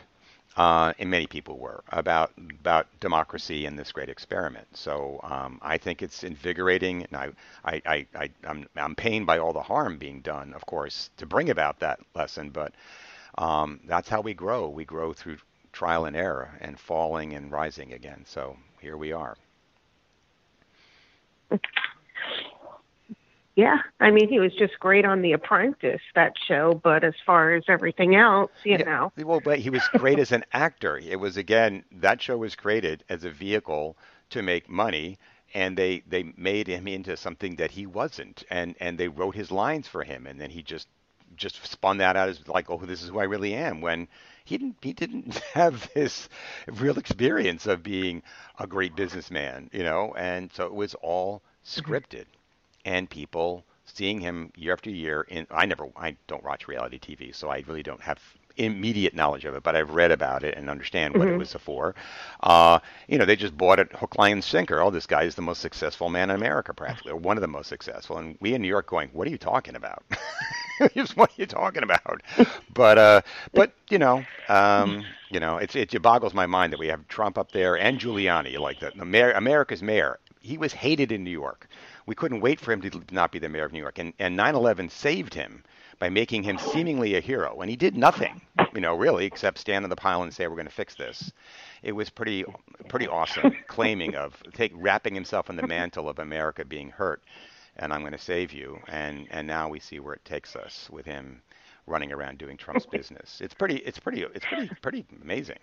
[0.56, 4.66] uh, and many people were about about democracy and this great experiment.
[4.74, 7.30] So um, I think it's invigorating, and I,
[7.64, 11.26] I, I, I I'm, I'm pained by all the harm being done, of course, to
[11.26, 12.50] bring about that lesson.
[12.50, 12.72] But
[13.36, 14.68] um, that's how we grow.
[14.68, 15.38] We grow through
[15.74, 18.24] trial and error, and falling and rising again.
[18.26, 19.36] So here we are.
[23.56, 27.54] Yeah, I mean, he was just great on The Apprentice, that show, but as far
[27.54, 29.12] as everything else, you yeah, know.
[29.16, 30.98] Well, but he was great as an actor.
[30.98, 33.96] It was, again, that show was created as a vehicle
[34.30, 35.18] to make money,
[35.54, 39.52] and they, they made him into something that he wasn't, and, and they wrote his
[39.52, 40.88] lines for him, and then he just
[41.36, 44.06] just spun that out as like, oh, this is who I really am, when
[44.44, 46.28] he didn't he didn't have this
[46.66, 48.22] real experience of being
[48.58, 52.26] a great businessman, you know, and so it was all scripted.
[52.84, 57.34] And people seeing him year after year in I never I don't watch reality TV,
[57.34, 58.20] so I really don't have
[58.56, 61.34] immediate knowledge of it, but I've read about it and understand what mm-hmm.
[61.34, 61.94] it was for.
[62.42, 64.80] Uh, you know, they just bought it hook, line, and sinker.
[64.80, 67.48] Oh, this guy is the most successful man in America, practically, or one of the
[67.48, 68.18] most successful.
[68.18, 70.02] And we in New York going, what are you talking about?
[70.94, 72.22] just what are you talking about?
[72.72, 73.20] But uh,
[73.52, 77.06] but you know, um, you know, it's it, it boggles my mind that we have
[77.08, 80.18] Trump up there and Giuliani, like the, the mayor, America's mayor.
[80.40, 81.68] He was hated in New York
[82.06, 83.98] we couldn't wait for him to not be the mayor of New York.
[83.98, 85.64] And, and 9/11 saved him
[85.98, 88.40] by making him seemingly a hero, and he did nothing,
[88.74, 91.32] you know, really, except stand on the pile and say, "We're going to fix this."
[91.82, 92.44] It was pretty,
[92.88, 97.22] pretty awesome, claiming of take wrapping himself in the mantle of America being hurt,
[97.76, 98.78] and I'm going to save you.
[98.88, 101.42] And and now we see where it takes us with him
[101.86, 103.40] running around doing Trump's business.
[103.42, 105.58] It's pretty, it's pretty, it's pretty, pretty amazing.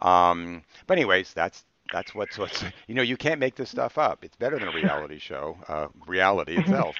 [0.00, 4.24] Um, but anyways, that's that's what's what's you know you can't make this stuff up.
[4.24, 6.96] It's better than a reality show, uh, reality itself.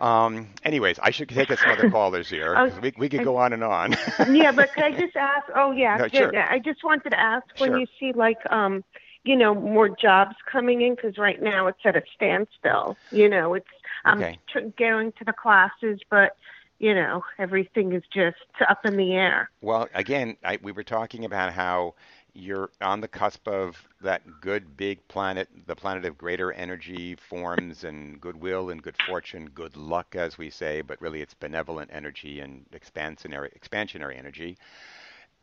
[0.00, 2.72] Um, anyways, I should take some other callers here.
[2.80, 3.92] We we could go on and on.
[4.32, 5.46] yeah, but could I just ask?
[5.54, 6.36] Oh yeah, no, sure.
[6.36, 7.78] I just wanted to ask when sure.
[7.78, 8.84] you see like um,
[9.24, 12.96] you know, more jobs coming in because right now it's at a standstill.
[13.10, 13.66] You know, it's
[14.04, 14.38] I'm okay.
[14.48, 16.36] tr- going to the classes, but
[16.78, 18.36] you know everything is just
[18.68, 19.50] up in the air.
[19.60, 21.94] Well, again, I, we were talking about how
[22.34, 27.84] you're on the cusp of that good big planet, the planet of greater energy forms
[27.84, 32.40] and goodwill and good fortune, good luck, as we say, but really it's benevolent energy
[32.40, 34.56] and expansionary, expansionary energy.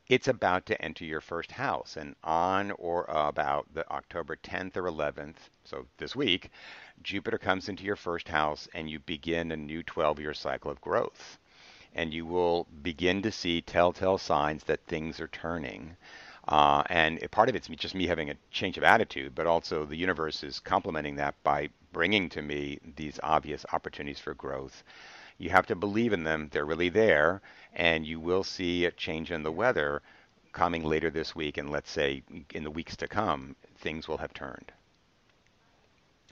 [0.08, 4.84] It's about to enter your first house, and on or about the October 10th or
[4.86, 6.50] 11th, so this week,
[7.04, 11.38] Jupiter comes into your first house, and you begin a new 12-year cycle of growth,
[11.94, 15.96] and you will begin to see telltale signs that things are turning.
[16.48, 19.96] Uh, and part of it's just me having a change of attitude, but also the
[19.96, 24.84] universe is complementing that by bringing to me these obvious opportunities for growth.
[25.38, 27.42] You have to believe in them, they're really there,
[27.74, 30.02] and you will see a change in the weather
[30.52, 32.24] coming later this week, and let's say
[32.54, 34.72] in the weeks to come, things will have turned.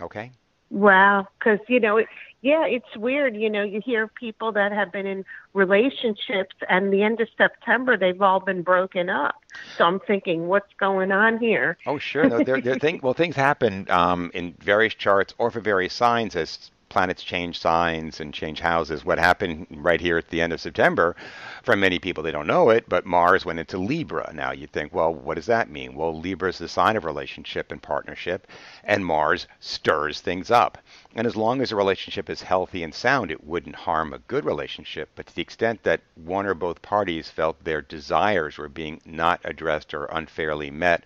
[0.01, 0.31] Okay?
[0.69, 2.07] Wow, because you know, it,
[2.41, 3.35] yeah, it's weird.
[3.35, 7.97] You know, you hear people that have been in relationships, and the end of September,
[7.97, 9.35] they've all been broken up.
[9.77, 11.77] So I'm thinking, what's going on here?
[11.85, 12.29] Oh, sure.
[12.29, 16.35] No, there, there thing, well, things happen um, in various charts or for various signs
[16.35, 19.05] as planets change signs and change houses.
[19.05, 21.15] What happened right here at the end of September,
[21.63, 24.31] for many people, they don't know it, but Mars went into Libra.
[24.33, 25.95] Now you think, well, what does that mean?
[25.95, 28.47] Well, Libra is the sign of relationship and partnership,
[28.83, 30.77] and Mars stirs things up.
[31.15, 34.45] And as long as a relationship is healthy and sound, it wouldn't harm a good
[34.45, 35.09] relationship.
[35.15, 39.41] But to the extent that one or both parties felt their desires were being not
[39.43, 41.03] addressed or unfairly met,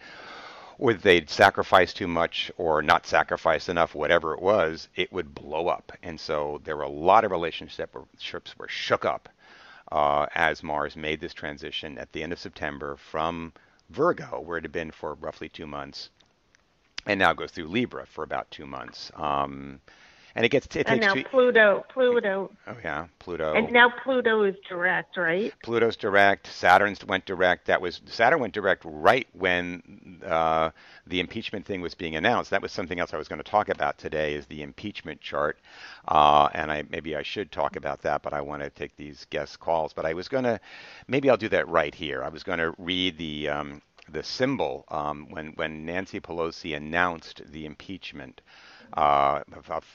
[0.81, 5.67] or they'd sacrifice too much or not sacrifice enough, whatever it was, it would blow
[5.67, 5.91] up.
[6.01, 9.29] And so there were a lot of relationships were shook up
[9.91, 13.53] uh, as Mars made this transition at the end of September from
[13.91, 16.09] Virgo, where it had been for roughly two months,
[17.05, 19.11] and now goes through Libra for about two months.
[19.13, 19.81] Um,
[20.35, 22.51] and it gets it and now two, Pluto, Pluto.
[22.67, 23.53] Oh yeah, Pluto.
[23.53, 25.53] And now Pluto is direct, right?
[25.63, 26.47] Pluto's direct.
[26.47, 27.65] Saturn's went direct.
[27.67, 30.71] That was Saturn went direct right when uh,
[31.07, 32.51] the impeachment thing was being announced.
[32.51, 34.33] That was something else I was going to talk about today.
[34.35, 35.59] Is the impeachment chart,
[36.07, 39.25] uh, and I maybe I should talk about that, but I want to take these
[39.29, 39.93] guest calls.
[39.93, 40.59] But I was going to,
[41.07, 42.23] maybe I'll do that right here.
[42.23, 43.49] I was going to read the.
[43.49, 48.41] Um, the symbol um, when when Nancy Pelosi announced the impeachment
[48.93, 49.41] uh,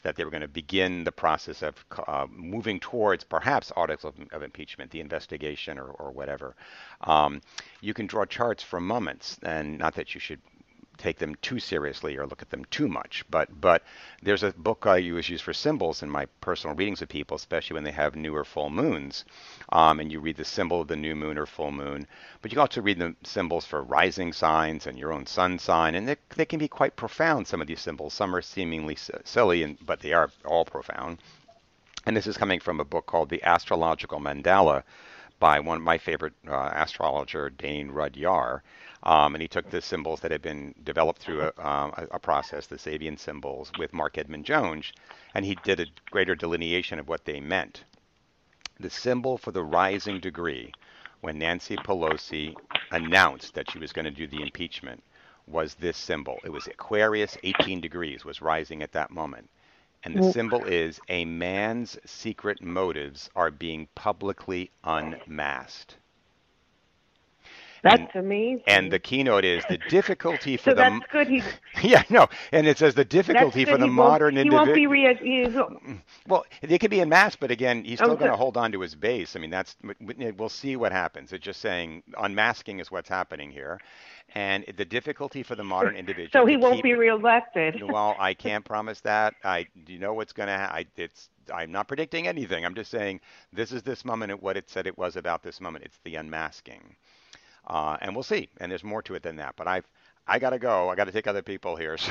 [0.03, 4.28] that they were going to begin the process of uh, moving towards perhaps articles of,
[4.32, 6.55] of impeachment, the investigation, or, or whatever.
[7.03, 7.40] Um,
[7.80, 10.40] you can draw charts for moments, and not that you should
[10.97, 13.24] take them too seriously or look at them too much.
[13.30, 13.82] But but
[14.22, 17.74] there's a book I use use for symbols in my personal readings of people, especially
[17.74, 19.24] when they have new or full moons,
[19.70, 22.07] um, and you read the symbol of the new moon or full moon.
[22.40, 25.94] But you can also read the symbols for rising signs and your own sun sign,
[25.94, 27.47] and they, they can be quite profound.
[27.47, 31.18] Some of these symbols, some are seemingly silly, and, but they are all profound.
[32.07, 34.84] And this is coming from a book called The Astrological Mandala
[35.39, 38.62] by one of my favorite uh, astrologer, Dane Rudhyar.
[39.03, 42.66] Um, and he took the symbols that had been developed through a, um, a, process,
[42.66, 44.93] the Sabian symbols, with Marc Edmund Jones,
[45.34, 47.84] and he did a greater delineation of what they meant.
[48.80, 50.72] The symbol for the rising degree,
[51.20, 52.55] when Nancy Pelosi
[52.91, 55.03] announced that she was going to do the impeachment,
[55.47, 56.41] was this symbol.
[56.45, 59.49] It was Aquarius 18 degrees was rising at that moment.
[60.07, 65.96] And the symbol is a man's secret motives are being publicly unmasked.
[67.87, 68.62] That's and, amazing.
[68.66, 70.76] And the keynote is the difficulty for so the.
[70.76, 71.28] that's good.
[71.28, 71.45] He's,
[71.82, 74.64] yeah, no, and it says the difficulty for the he modern individual.
[74.64, 78.05] He won't be re- mm, Well, it could be in mass, but again, he's oh,
[78.05, 78.20] still okay.
[78.20, 79.37] going to hold on to his base.
[79.37, 79.76] I mean, that's
[80.37, 81.32] we'll see what happens.
[81.32, 83.80] It's just saying unmasking is what's happening here,
[84.34, 86.30] and the difficulty for the modern individual.
[86.32, 87.82] So he won't keep, be reelected.
[87.89, 89.34] well, I can't promise that.
[89.45, 90.57] I do you know what's going to.
[90.57, 92.64] Ha- it's I'm not predicting anything.
[92.64, 93.20] I'm just saying
[93.53, 95.84] this is this moment and what it said it was about this moment.
[95.84, 96.97] It's the unmasking.
[97.67, 98.49] Uh, and we'll see.
[98.59, 99.55] And there's more to it than that.
[99.57, 99.87] But I've
[100.29, 100.89] I gotta go.
[100.89, 101.97] I gotta take other people here.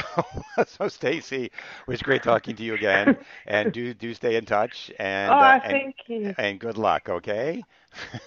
[0.56, 1.52] So, so Stacy, it
[1.88, 3.18] was great talking to you again.
[3.46, 4.92] And do do stay in touch.
[5.00, 6.36] And oh, uh, thank and, you.
[6.38, 7.10] And good luck.
[7.10, 7.64] Okay.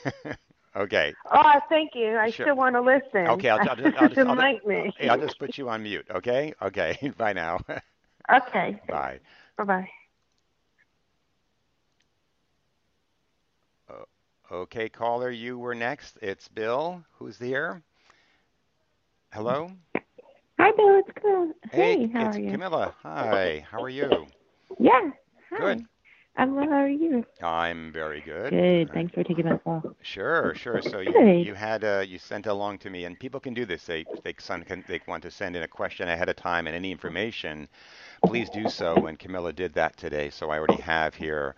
[0.76, 1.14] okay.
[1.32, 2.16] Oh, thank you.
[2.16, 2.46] I sure.
[2.46, 3.26] still want to listen.
[3.28, 4.92] Okay, I'll, I'll, just, I'll, just, I'll, just, me.
[5.08, 6.06] I'll just put you on mute.
[6.10, 6.52] Okay.
[6.60, 7.12] Okay.
[7.16, 7.60] Bye now.
[8.30, 8.80] okay.
[8.88, 9.20] Bye.
[9.56, 9.88] Bye bye.
[14.50, 16.16] Okay, caller, you were next.
[16.22, 17.04] It's Bill.
[17.18, 17.82] Who's here?
[19.30, 19.70] Hello?
[20.58, 21.02] Hi, Bill.
[21.06, 21.52] It's Camilla.
[21.70, 22.50] Hey, hey how it's are you?
[22.52, 22.94] Camilla.
[23.02, 23.66] Hi.
[23.70, 24.26] How are you?
[24.78, 25.10] Yeah.
[25.50, 25.58] Hi.
[25.58, 25.84] Good.
[26.38, 26.64] I'm well.
[26.64, 27.26] How are you?
[27.42, 28.50] I'm very good.
[28.50, 28.90] Good.
[28.94, 29.82] Thanks for taking my call.
[30.00, 30.80] Sure, sure.
[30.80, 31.46] So you, Good.
[31.46, 33.84] you had uh, you sent along to me, and people can do this.
[33.84, 36.74] They they send, can, they want to send in a question ahead of time and
[36.74, 37.68] any information.
[38.24, 39.08] Please do so.
[39.08, 41.54] And Camilla did that today, so I already have here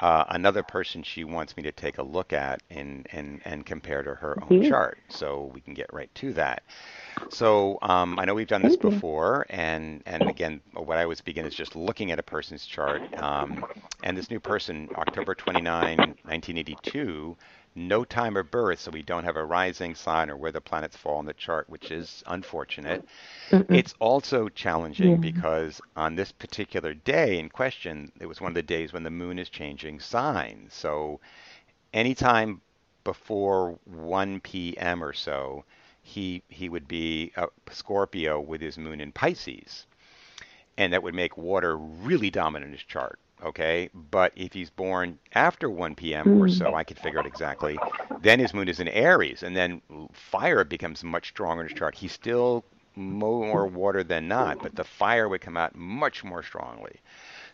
[0.00, 4.02] uh, another person she wants me to take a look at and, and, and compare
[4.02, 4.60] to her own Mhm.
[4.60, 4.98] chart.
[5.08, 6.62] So we can get right to that.
[7.28, 9.02] So um, I know we've done this you.
[9.02, 13.04] before, and, and again, what I always begin is just looking at a person's chart.
[13.16, 13.66] Um,
[14.02, 17.36] and this new person, October 29, 1982,
[17.78, 20.96] no time of birth, so we don't have a rising sign or where the planets
[20.96, 23.04] fall on the chart, which is unfortunate.
[23.50, 23.68] Mm-mm.
[23.72, 25.18] It's also challenging Yeah.
[25.18, 29.10] because on this particular day in question, it was one of the days when the
[29.10, 30.74] moon is changing signs.
[30.74, 31.20] So
[31.92, 32.60] anytime
[33.04, 35.02] before 1 p.m.
[35.02, 35.64] or so,
[36.02, 39.86] he he would be a Scorpio with his moon in Pisces,
[40.78, 43.18] and that would make water really dominant in his chart.
[43.42, 46.30] Okay, but if he's born after 1 p.m.
[46.32, 46.48] or Mm.
[46.48, 47.82] so, I could figure it exactly.
[48.18, 49.82] Then his moon is in Aries, and then
[50.12, 51.96] fire becomes much stronger in his chart.
[51.96, 52.64] He's still
[52.96, 57.00] more water than not, but the fire would come out much more strongly.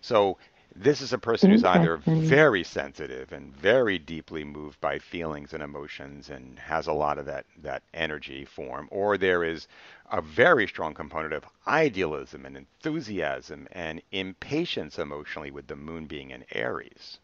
[0.01, 0.39] So
[0.77, 5.63] this is a person who's either very sensitive and very deeply moved by feelings and
[5.63, 9.69] emotions and has a lot of that, that energy form, or there is
[10.11, 16.31] a very strong component of idealism and enthusiasm and impatience emotionally with the moon being
[16.31, 17.19] in Aries.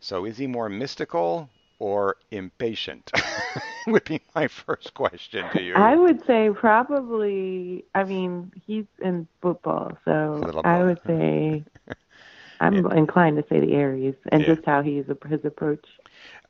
[0.00, 1.48] So is he more mystical
[1.78, 3.10] or impatient?
[3.86, 5.74] would be my first question to you.
[5.74, 7.84] I would say probably.
[7.94, 11.64] I mean, he's in football, so I would say
[12.60, 14.46] I'm inclined to say the Aries, and Yeah.
[14.46, 15.84] just how he's his approach.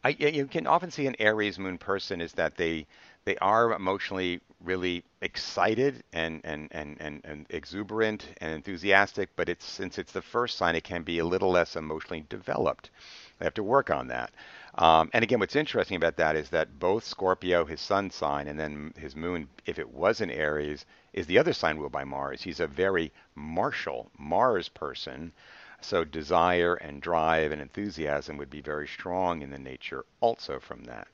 [0.04, 2.86] I, you can often see an Aries moon person is that they
[3.24, 9.64] they are emotionally really excited and, and, and, and, and exuberant and enthusiastic, but it's
[9.66, 12.90] since it's the first sign, it can be a little less emotionally developed.
[13.38, 14.32] They have to work on that.
[14.76, 18.58] Um, and again, what's interesting about that is that both Scorpio, his sun sign, and
[18.58, 22.42] then his moon, if it was in Aries, is the other sign ruled by Mars.
[22.42, 25.32] He's a very martial Mars person.
[25.80, 30.84] So desire and drive and enthusiasm would be very strong in the nature also from
[30.84, 31.08] that.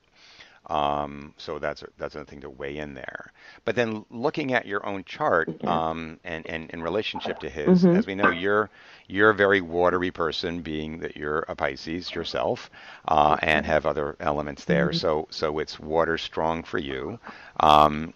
[0.67, 3.33] Um, so that's a, that's another thing to weigh in there.
[3.65, 5.67] But then looking at your own chart Okay.
[5.67, 7.93] um, and, and in relationship to his, Mhm.
[7.93, 8.71] as we know, you're
[9.07, 12.71] you're a very watery person, being that you're a Pisces yourself,
[13.09, 14.91] uh, and have other elements there.
[14.91, 14.93] Mhm.
[14.93, 17.19] So so it's water strong for you.
[17.61, 18.15] Um,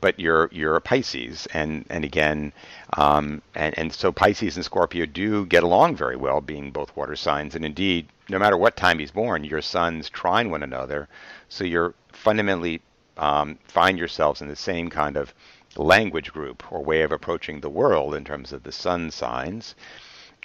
[0.00, 2.52] but you're you're a Pisces, and and again,
[2.96, 7.16] um, and and so Pisces and Scorpio do get along very well, being both water
[7.16, 11.08] signs, and indeed, no matter what time he's born, your suns trine one another,
[11.48, 12.80] so you're fundamentally
[13.16, 15.32] um, find yourselves in the same kind of
[15.76, 19.74] language group or way of approaching the world in terms of the sun signs.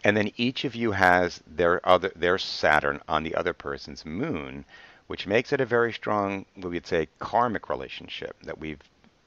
[0.03, 4.65] And then each of you has their other their Saturn on the other person's moon,
[5.07, 8.81] which makes it a very strong, we would say, karmic relationship that we've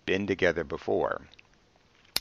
[0.07, 1.23] been together before.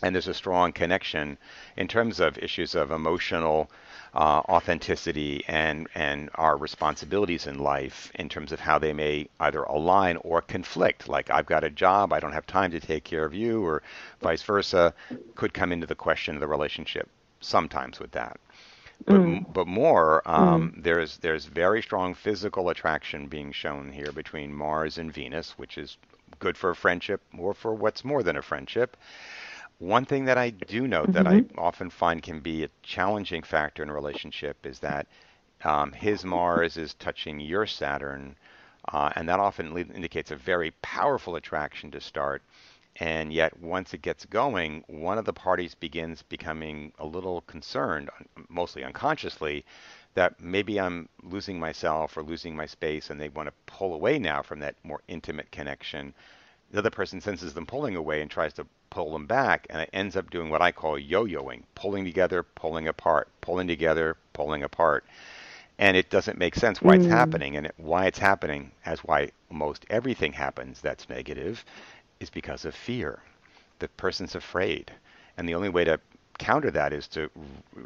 [0.04, 1.38] And there's a strong connection
[1.78, 3.72] in terms of issues of emotional
[4.14, 9.64] uh, authenticity and, and our responsibilities in life in terms of how they may either
[9.64, 11.08] align or conflict.
[11.08, 13.84] Like, I've got a job, I don't have time to take care of you, or
[14.22, 14.94] vice versa,
[15.36, 17.10] could come into the question of the relationship
[17.40, 18.40] sometimes with that.
[19.06, 19.54] But, mm.
[19.54, 20.84] but more, um, mm.
[20.84, 25.98] there's there's very strong physical attraction being shown here between Mars and Venus, which is
[26.40, 28.98] good for a friendship or for what's more than a friendship.
[29.80, 31.12] One thing that I do note mm-hmm.
[31.14, 31.60] that I mm-hmm.
[31.60, 35.08] often find can be a challenging factor in a relationship is that
[35.64, 38.36] um, his Mars is touching your Saturn,
[38.92, 42.42] uh, and that often indicates a very powerful attraction to start.
[42.98, 48.10] And yet, once it gets going, one of the parties begins becoming a little concerned,
[48.48, 49.66] mostly unconsciously,
[50.16, 54.18] that maybe I'm losing myself or losing my space, and they want to pull away
[54.18, 56.13] now from that more intimate connection.
[56.72, 59.89] The other person senses them pulling away and tries to pull them back, and it
[59.93, 65.05] ends up doing what I call yo-yoing, pulling together, pulling apart, pulling together, pulling apart.
[65.78, 66.99] And it doesn't make sense why mm.
[66.99, 71.66] it's happening, and it, why it's happening, as why most everything happens that's negative,
[72.22, 73.20] is because of fear.
[73.80, 74.93] The person's afraid,
[75.38, 75.99] and the only way to
[76.38, 77.30] counter that is to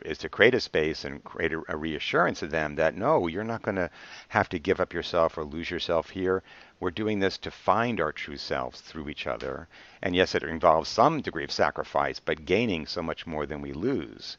[0.05, 3.43] is to create a space and create a, a reassurance of them that no, you're
[3.43, 3.89] not going to
[4.29, 6.43] have to give up yourself or lose yourself here.
[6.79, 9.67] We're doing this to find our true selves through each other.
[10.01, 13.73] And yes, it involves some degree of sacrifice, but gaining so much more than we
[13.73, 14.37] lose.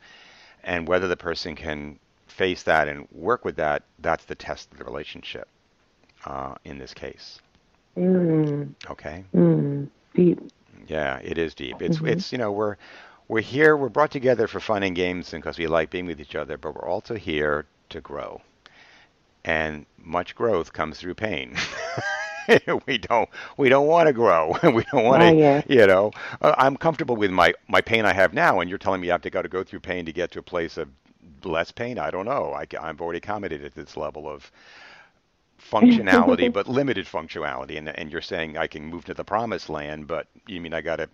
[0.65, 4.79] And whether the person can face that and work with that, that's the test of
[4.79, 5.49] the relationship
[6.25, 7.41] uh, in this case.
[7.97, 8.75] Mm.
[8.91, 9.25] Okay.
[9.35, 9.89] Mm.
[10.15, 10.41] Deep.
[10.87, 11.83] Yeah, it is deep.
[11.83, 12.09] It's mm-hmm.
[12.09, 12.77] it's you know we're
[13.31, 16.21] we're here, we're brought together for fun and games and because we like being with
[16.21, 18.43] each other, but we're also here to grow.
[19.45, 21.55] And much growth comes through pain.
[22.87, 24.59] we don't we don't want to grow.
[24.65, 25.63] we don't want to, oh, yeah.
[25.69, 26.11] you know.
[26.43, 29.15] Uh, I'm comfortable with my my pain I have now, and you're telling me I
[29.15, 30.89] have to go to go through pain to get to a place of
[31.45, 32.01] less pain.
[32.01, 32.53] I don't know.
[32.53, 34.51] I, I've already accommodated at this level of
[35.71, 37.79] functionality, but limited functionality.
[37.79, 40.81] And and you're saying I can move to the promised land, but you mean I
[40.81, 41.09] got to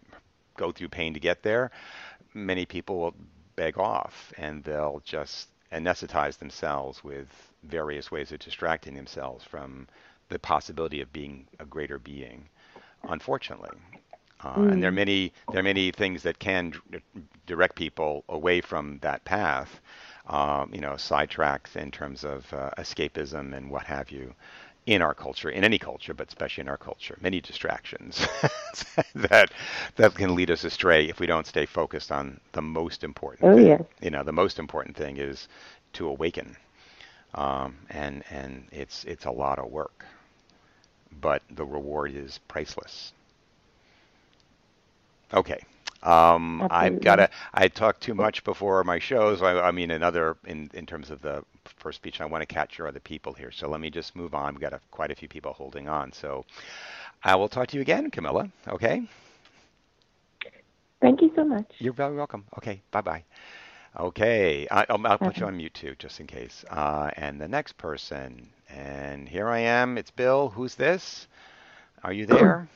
[0.57, 1.71] go through pain to get there?
[2.37, 3.15] Many people will
[3.57, 7.27] beg off and they'll just anesthetize themselves with
[7.65, 9.89] various ways of distracting themselves from
[10.29, 12.49] the possibility of being a greater being.
[13.09, 13.71] Unfortunately,
[14.41, 14.73] uh, mm.
[14.73, 14.97] and there are mm.
[14.97, 16.99] many there are many things that can d-
[17.47, 19.81] direct people away from that path.
[20.29, 24.35] Um, you know, sidetracks in terms of uh, escapism and what have you
[24.87, 28.27] in our culture, in any culture, but especially in our culture, many distractions
[29.15, 29.53] that
[29.97, 33.51] that can lead us astray if we don't stay focused on the most important.
[33.51, 33.67] Oh thing.
[33.67, 33.79] yeah.
[34.01, 35.49] You know, the most important thing is
[35.95, 36.57] to awaken,
[37.35, 40.07] um, and and it's it's a lot of work,
[41.21, 43.13] but the reward is priceless.
[45.35, 45.61] Okay.
[46.03, 47.31] Um, I've got to.
[47.55, 49.43] I talked too much before my shows.
[49.43, 51.45] I, I mean, another in in terms of the
[51.79, 52.21] first speech.
[52.21, 54.55] I want to capture other people here, so let me just move on.
[54.55, 56.45] We've got a, quite a few people holding on, so
[57.23, 58.51] I will talk to you again, Camilla.
[58.69, 59.03] Okay.
[61.01, 61.71] Thank you so much.
[61.79, 62.45] You're very welcome.
[62.59, 62.81] Okay.
[62.91, 63.25] Bye bye.
[63.99, 66.67] Okay, I, will I'll put you on mute too, just in case.
[66.71, 69.97] Uh, and the next person, and here I am.
[69.97, 70.51] It's Bill.
[70.51, 71.29] Who's this?
[72.05, 72.69] Are you there?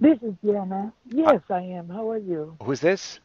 [0.00, 0.92] This is Diana.
[1.06, 1.88] Yes, uh, I am.
[1.88, 2.56] How are you?
[2.62, 3.18] Who's this?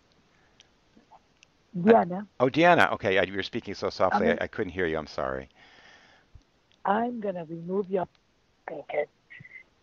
[1.81, 2.27] Diana.
[2.39, 2.89] Uh, oh, Diana.
[2.93, 4.97] Okay, you were speaking so softly, I, I, couldn't hear you.
[4.97, 5.49] I'm sorry.
[6.85, 8.07] I'm going to remove your.
[8.71, 9.05] Okay.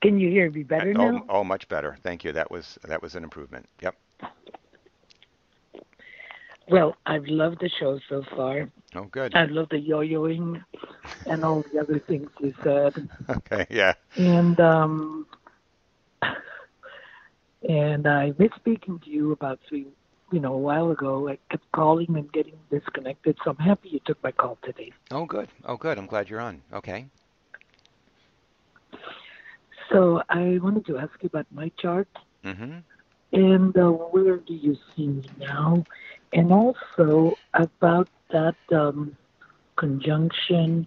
[0.00, 1.24] Can you hear me better uh, now?
[1.28, 1.96] Oh, oh, much better.
[2.02, 2.32] Thank you.
[2.32, 3.68] That was that was an improvement.
[3.82, 3.96] Yep.
[6.68, 8.70] Well, I've loved the show so far.
[8.94, 9.34] Oh, good.
[9.34, 10.62] I love the yo-yoing
[11.26, 13.08] and all the other things you said.
[13.28, 13.94] Okay, yeah.
[14.16, 15.26] And um,
[17.68, 19.88] and I missed speaking to you about three,
[20.32, 21.28] you know, a while ago.
[21.28, 24.92] I kept calling and getting disconnected, so I'm happy you took my call today.
[25.10, 25.48] Oh, good.
[25.64, 25.98] Oh, good.
[25.98, 26.62] I'm glad you're on.
[26.72, 27.06] Okay.
[29.90, 32.08] So I wanted to ask you about my chart.
[32.44, 32.78] Mm-hmm.
[33.32, 35.84] And uh, where do you see me now?
[36.32, 39.16] And also about that um,
[39.76, 40.86] conjunction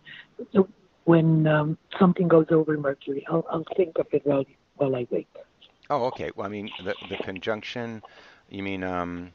[1.06, 3.26] when um, something goes over Mercury.
[3.30, 4.46] I'll, I'll think of it while,
[4.78, 5.28] while I wait.
[5.90, 6.32] Oh, okay.
[6.36, 8.02] Well, I mean, the the conjunction.
[8.54, 9.32] You mean, um,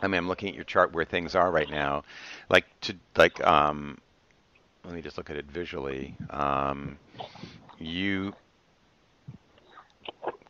[0.00, 2.04] I mean, I'm looking at your chart where things are right now.
[2.48, 3.98] Like to like, um,
[4.84, 6.14] let me just look at it visually.
[6.30, 6.96] Um,
[7.80, 8.32] you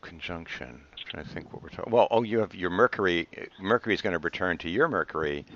[0.03, 0.69] conjunction.
[0.69, 1.91] I'm trying to think what we're talking.
[1.91, 3.27] Well, oh, you have your Mercury.
[3.59, 5.47] Mercury is going to return to your Mercury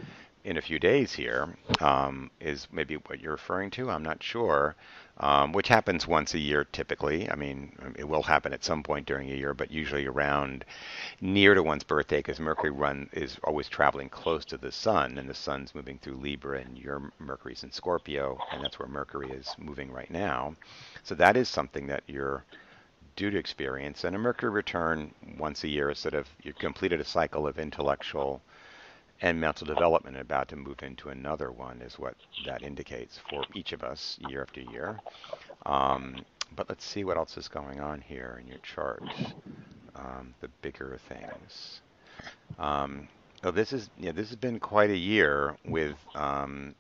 [0.44, 1.56] in a few days here.
[1.80, 3.90] Um, is maybe what you're referring to?
[3.90, 4.76] I'm not sure
[5.20, 7.30] um, which happens once a year typically.
[7.30, 10.64] I mean, it will happen at some point during a year, but usually around
[11.20, 15.28] near to one's birthday because Mercury run is always traveling close to the Sun, and
[15.28, 19.54] the Sun's moving through Libra, and your Mercury's in Scorpio, and that's where Mercury is
[19.58, 20.54] moving right now.
[21.02, 22.44] So that is something that you're
[23.16, 24.04] due to experience.
[24.04, 27.58] And a Mercury return once a year is sort of you've completed a cycle of
[27.58, 28.40] intellectual
[29.20, 32.14] and mental development about to move into another one is what
[32.46, 35.00] that indicates for each of us year after year.
[35.66, 39.02] Um, but let's see what else is going on here in your chart.
[39.96, 41.80] Um, the bigger things.
[42.58, 43.08] Um,
[43.42, 44.12] oh, this is yeah.
[44.12, 46.74] This has been quite a year with um,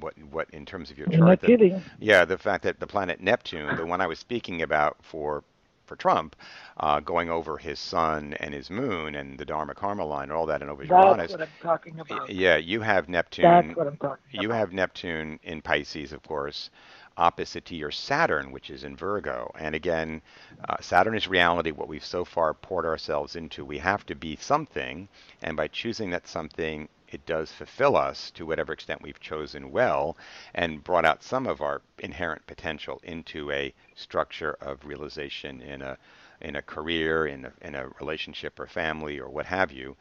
[0.00, 1.40] what what in terms of your chart.
[1.42, 1.82] kidding.
[2.00, 5.44] yeah, the fact that the planet Neptune, the one I was speaking about for
[5.94, 6.34] for Trump,
[6.78, 10.46] uh, going over his sun and his moon and the Dharma Karma line and all
[10.46, 11.32] that, and over That's Uranus.
[11.32, 12.30] what I'm talking about.
[12.30, 13.44] Yeah, you have Neptune.
[13.44, 16.70] That's what I'm talking You have Neptune in Pisces, of course,
[17.16, 19.52] opposite to your Saturn, which is in Virgo.
[19.58, 20.20] And again,
[20.68, 23.64] uh, Saturn is reality, what we've so far poured ourselves into.
[23.64, 25.08] We have to be something,
[25.42, 30.16] and by choosing that something, it does fulfill us to whatever extent we've chosen well
[30.54, 35.98] and brought out some of our inherent potential into a structure of realization in a
[36.42, 39.96] in a career, in a, in a relationship or family or what have you.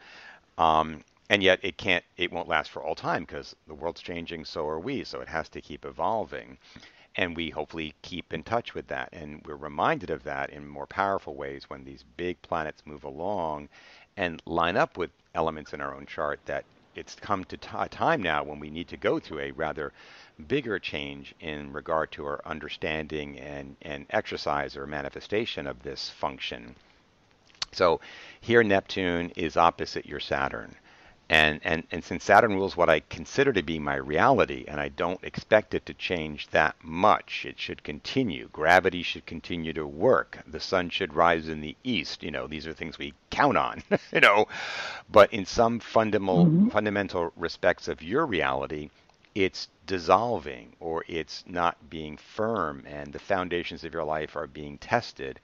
[0.58, 4.46] Um, and yet it can't it won't last for all time because the world's changing
[4.46, 6.58] so are we so it has to keep evolving
[7.16, 10.88] and we hopefully keep in touch with that and we're reminded of that in more
[10.88, 13.70] powerful ways when these big planets move along
[14.18, 18.22] and line up with elements in our own chart that it's come to a time
[18.22, 19.92] now when we need to go through a rather
[20.48, 26.76] bigger change in regard to our understanding and, and exercise or manifestation of this function
[27.74, 28.00] so
[28.40, 30.76] here Neptune is opposite your Saturn.
[31.34, 34.90] And, and, and since Saturn rules what I consider to be my reality, and I
[34.90, 38.50] don't expect it to change that much, it should continue.
[38.54, 40.38] Gravity should continue to work.
[40.46, 42.22] The sun should rise in the east.
[42.22, 43.82] You know, these are things we count on,
[44.14, 44.48] you know.
[45.12, 46.70] But in some fundamental, mm-hmm.
[46.70, 48.92] fundamental respects of your reality,
[49.34, 54.78] it's dissolving or it's not being firm, and the foundations of your life are being
[54.78, 55.40] tested,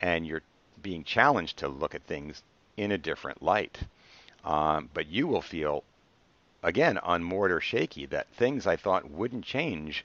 [0.00, 0.42] and you're
[0.82, 2.42] being challenged to look at things
[2.76, 3.78] in a different light.
[4.44, 5.84] Um, but you will feel,
[6.62, 10.04] again, unmoored or shaky that things I thought wouldn't change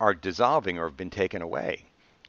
[0.00, 1.84] are dissolving or have been taken away.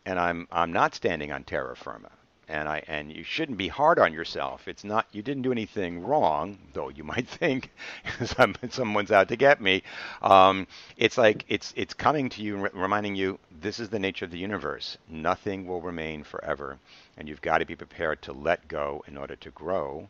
[0.05, 2.11] And I'm I'm not standing on terra firma.
[2.49, 4.67] And I and you shouldn't be hard on yourself.
[4.67, 7.71] It's not you didn't do anything wrong, though you might think
[8.25, 9.83] some, someone's out to get me.
[10.21, 10.67] Um,
[10.97, 14.39] it's like it's it's coming to you, reminding you this is the nature of the
[14.39, 14.97] universe.
[15.09, 16.79] Nothing will remain forever,
[17.17, 20.09] and you've got to be prepared to let go in order to grow.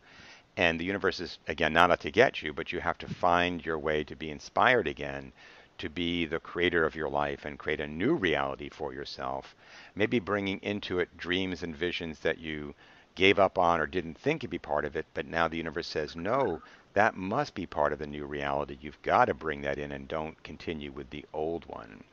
[0.55, 3.65] And the universe is again not out to get you, but you have to find
[3.65, 5.33] your way to be inspired again,
[5.79, 9.55] to be the creator of your life and create a new reality for yourself.
[9.95, 12.75] Maybe bringing into it dreams and visions that you
[13.15, 15.87] gave up on or didn't think could be part of it, but now the universe
[15.87, 16.61] says, no,
[16.93, 18.77] that must be part of the new reality.
[18.81, 22.03] You've got to bring that in and don't continue with the old one.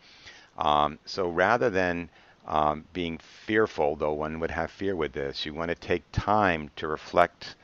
[0.58, 2.10] Um, so rather than
[2.46, 6.70] um, being fearful, though one would have fear with this, you want to take time
[6.76, 7.56] to reflect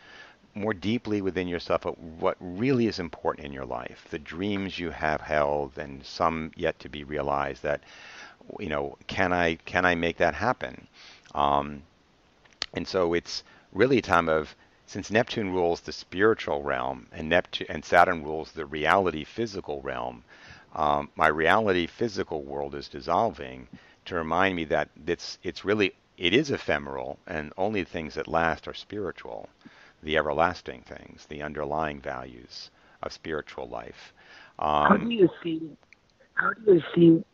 [0.57, 4.91] more deeply within yourself at what really is important in your life, the dreams you
[4.91, 7.83] have held and some yet to be realized that,
[8.59, 10.87] you know, can I, can I make that happen?
[11.35, 11.83] Um,
[12.75, 14.55] and so it's really a time of
[14.87, 20.23] since Neptune rules the spiritual realm and Neptune and Saturn rules the reality physical realm,
[20.75, 23.67] um, my reality physical world is dissolving
[24.05, 28.69] to remind me that it's it's really it is ephemeral and only things that last
[28.69, 29.49] are spiritual,
[30.07, 32.71] the everlasting things, the underlying values
[33.03, 34.15] of spiritual life.
[34.59, 35.77] How Um, do you see?
[36.35, 37.25] How do you see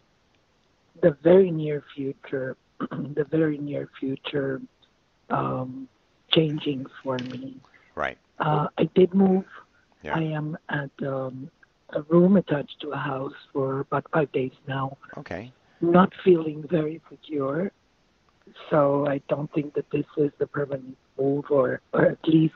[1.02, 2.56] the very near future?
[2.90, 4.60] the very near future
[5.30, 5.86] um,
[6.32, 7.60] changing for me.
[7.94, 8.16] right.
[8.38, 9.44] Uh, I did move.
[10.02, 10.16] Yeah.
[10.16, 11.50] I am at um,
[11.90, 14.96] a room attached to a house for about five days now.
[15.18, 15.52] Okay.
[15.80, 17.70] Not feeling very secure.
[18.70, 22.54] So I don't think that this is the permanent move, or, or at least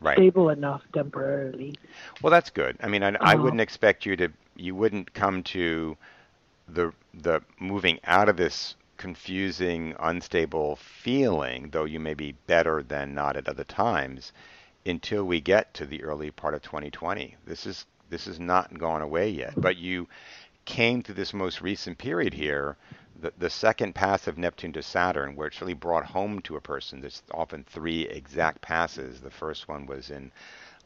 [0.00, 0.16] Right.
[0.16, 1.74] stable enough temporarily.
[2.22, 2.76] Well, that's good.
[2.82, 3.36] I mean, I, I Uh-huh.
[3.36, 4.32] wouldn't expect you to.
[4.56, 5.96] You wouldn't come to
[6.68, 13.14] the the moving out of this confusing, unstable feeling, though you may be better than
[13.14, 14.32] not at other times,
[14.86, 17.36] until we get to the early part of 2020.
[17.44, 19.54] This is this is not gone away yet.
[19.60, 20.08] But you
[20.64, 22.76] came to this most recent period here,
[23.20, 26.60] the, the second pass of Neptune to Saturn, where it's really brought home to a
[26.60, 27.00] person.
[27.00, 29.20] There's often three exact passes.
[29.20, 30.32] The first one was in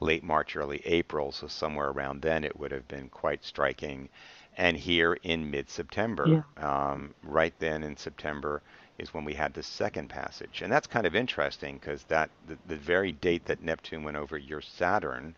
[0.00, 4.08] late March, early April, so somewhere around then it would have been quite striking.
[4.56, 6.90] And here in mid September, yeah.
[6.92, 8.62] um, right then in September,
[8.98, 10.62] is when we had the second passage.
[10.62, 14.38] And that's kind of interesting because that the, the, very date that Neptune went over
[14.38, 15.34] your Saturn,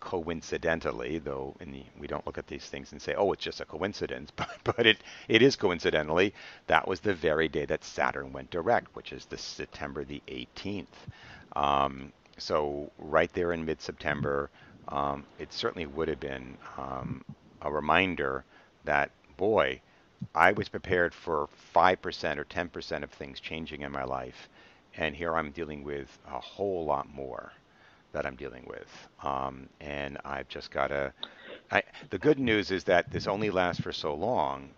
[0.00, 3.64] coincidentally, though the, we don't look at these things and say, oh, it's just a
[3.66, 4.98] coincidence, but, but it,
[5.28, 6.34] it is coincidentally,
[6.66, 10.86] that was the very day that Saturn went direct, which is the September the 18th.
[11.54, 14.50] Um, so right there in mid-September,
[14.88, 17.24] um, it certainly would have been um,
[17.62, 18.44] a reminder
[18.84, 19.80] that, boy,
[20.34, 24.48] I was prepared for 5% or 10% of things changing in my life,
[24.96, 27.52] and here I'm dealing with a whole lot more
[28.12, 29.08] that I'm dealing with.
[29.22, 31.12] Um, and I've just got to.
[32.10, 34.70] the good news is that this only lasts for so long,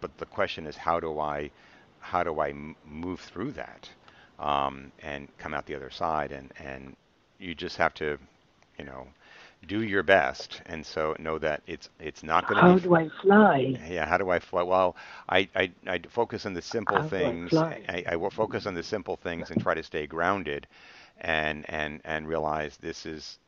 [0.00, 1.50] but the question is how do I,
[2.00, 2.52] how do I
[2.84, 3.90] move through that,
[4.38, 6.32] um, and come out the other side?
[6.32, 6.96] And and
[7.38, 8.18] you just have to,
[8.78, 9.06] you know,
[9.66, 12.62] do your best, and so know that it's it's not going to.
[12.62, 13.80] How be, do I fly?
[13.88, 14.62] Yeah, how do I fly?
[14.62, 14.96] Well,
[15.28, 17.64] I I, I focus on the simple how things.
[17.64, 20.66] I, I, I will focus on the simple things and try to stay grounded,
[21.20, 23.38] and and and realize this is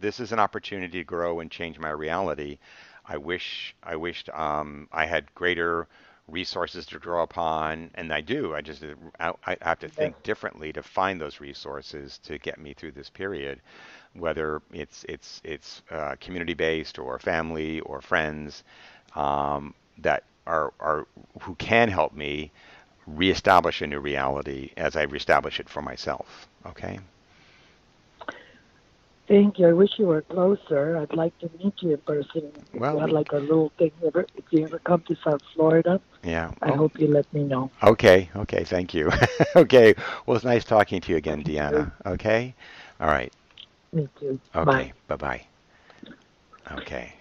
[0.00, 2.58] this is an opportunity to grow and change my reality.
[3.06, 5.86] I wish I wished um, I had greater
[6.28, 8.54] resources to draw upon, and I do.
[8.54, 8.84] I just
[9.20, 13.10] I, I have to think differently to find those resources to get me through this
[13.10, 13.60] period
[14.14, 18.64] whether it's it's it's uh, community based or family or friends
[19.14, 21.06] um, that are are
[21.42, 22.52] who can help me
[23.06, 26.48] reestablish a new reality as I reestablish it for myself.
[26.66, 27.00] Okay.
[29.28, 29.68] Thank you.
[29.68, 30.98] I wish you were closer.
[30.98, 32.52] I'd like to meet you in person.
[32.74, 33.90] Well, had like a little thing.
[34.00, 36.52] If you ever come to South Florida, yeah.
[36.62, 36.76] I oh.
[36.76, 37.70] hope you let me know.
[37.82, 38.30] Okay.
[38.36, 38.62] Okay.
[38.62, 39.10] Thank you.
[39.56, 39.94] okay.
[40.26, 41.90] Well, it's nice talking to you again, Deanna.
[42.04, 42.54] Okay.
[43.00, 43.32] All right.
[43.92, 44.38] Me too.
[44.54, 44.92] Okay.
[45.08, 45.46] Bye bye.
[46.70, 47.12] Okay.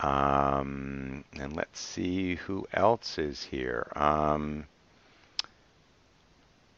[0.00, 3.86] Um, and let's see who else is here.
[3.96, 4.66] Um,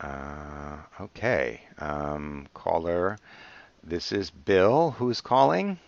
[0.00, 1.60] uh, okay.
[1.78, 3.18] Um, caller.
[3.88, 4.90] This is Bill.
[4.98, 5.78] Who's calling?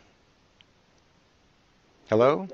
[2.08, 2.46] Hello?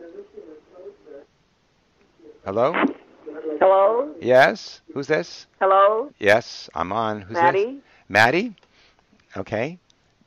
[2.47, 2.73] Hello?
[3.61, 4.15] Hello?
[4.23, 4.81] Yes?
[4.95, 5.47] Who's this?
[5.61, 6.11] Hello?
[6.19, 7.21] Yes, I'm on.
[7.21, 7.65] Who's Maddie?
[7.65, 7.75] this?
[8.09, 8.57] Maddie?
[9.37, 9.79] Okay.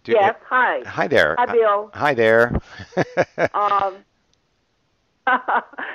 [0.04, 0.84] Do, yes, hi.
[0.86, 1.36] Hi there.
[1.40, 1.90] Hi, Bill.
[1.92, 2.62] Uh, hi there.
[3.56, 3.96] um,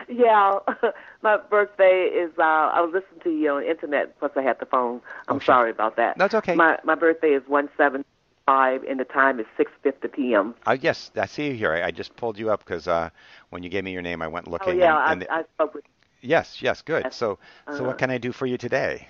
[0.09, 0.59] yeah,
[1.23, 2.33] my birthday is.
[2.37, 4.18] Uh, I was listening to you on the internet.
[4.18, 5.01] Plus, I had the phone.
[5.29, 6.18] I'm sorry about that.
[6.18, 6.57] That's okay.
[6.57, 8.05] My my birthday is one seven
[8.47, 10.55] five, and the time is six fifty p.m.
[10.66, 11.72] Uh, yes, I see you here.
[11.72, 13.11] I, I just pulled you up because uh,
[13.51, 14.74] when you gave me your name, I went looking.
[14.74, 15.84] Oh yeah, and, and I, I spoke with.
[16.20, 17.03] Yes, yes, good.
[17.05, 17.16] Yes.
[17.16, 17.84] So, so uh-huh.
[17.84, 19.09] what can I do for you today?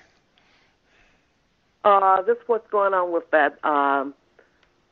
[1.85, 3.63] Uh, this what's going on with that.
[3.65, 4.15] Um,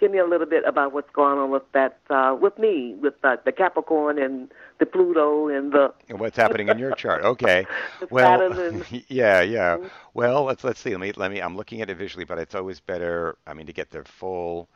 [0.01, 3.15] give me a little bit about what's going on with that, uh, with me, with
[3.23, 5.93] uh, the Capricorn and the Pluto and the.
[6.09, 7.23] And what's happening in your chart?
[7.23, 7.67] Okay.
[8.11, 9.77] well, and, yeah, yeah.
[9.77, 9.91] Mhm.
[10.15, 10.91] Well, let's let's see.
[10.91, 11.41] Let me let me.
[11.41, 13.37] I'm looking at it visually, but it's always better.
[13.47, 14.69] I mean, to get the full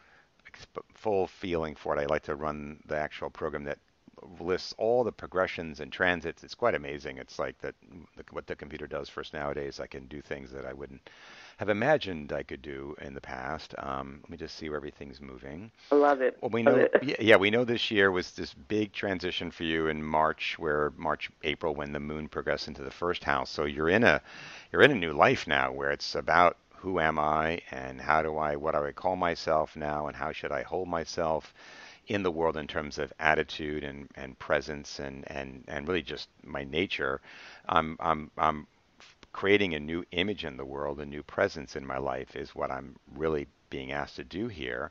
[0.95, 3.79] full feeling for it, I like to run the actual program that
[4.41, 6.43] lists all the progressions and transits.
[6.45, 7.19] It's quite amazing.
[7.19, 7.75] It's like that
[8.17, 9.81] the, what the computer does for us nowadays.
[9.81, 11.09] I can do things that I wouldn't
[11.59, 13.75] have imagined I could do in the past.
[13.79, 15.71] Um, let me just see where everything's moving.
[15.93, 16.37] I love it.
[16.41, 16.95] Well, we know, it.
[17.03, 20.93] yeah, yeah, we know this year was this big transition for you in March, where
[20.97, 23.51] March, April, when the moon progressed into the first house.
[23.51, 24.21] So you're in a,
[24.73, 28.37] you're in a new life now, where it's about who am I and how do
[28.37, 31.55] I, what do I call myself now, and how should I hold myself
[32.07, 36.29] in the world in terms of attitude and, and presence and, and, and really just
[36.43, 37.21] my nature.
[37.69, 38.67] I'm, I'm, I'm
[39.33, 42.71] creating a new image in the world, a new presence in my life is what
[42.71, 44.91] I'm really being asked to do here.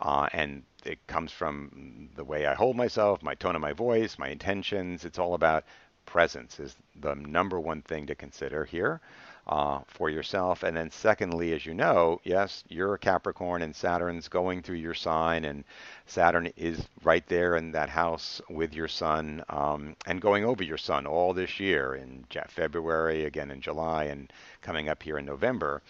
[0.00, 4.18] Uh, and it comes from the way I hold myself, my tone of my voice,
[4.18, 5.04] my intentions.
[5.04, 5.64] It's all about
[6.04, 9.00] presence is the number one thing to consider here
[9.46, 10.62] uh, for yourself.
[10.62, 14.94] And then secondly, as you know, yes, you're a Capricorn and Saturn's going through your
[14.94, 15.64] sign and
[16.06, 20.78] Saturn is right there in that house with your sun um, and going over your
[20.78, 24.32] sun all this year in February, again in July, and
[24.62, 25.82] coming up here in November.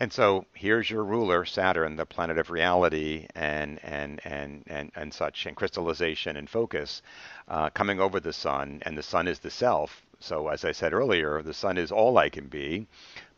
[0.00, 5.12] And so here's your ruler, Saturn, the planet of reality and and and and, and
[5.12, 7.02] such, and crystallization and focus,
[7.48, 10.02] uh, coming over the sun, and the sun is the self.
[10.20, 12.86] So as I said earlier, the sun is all I can be,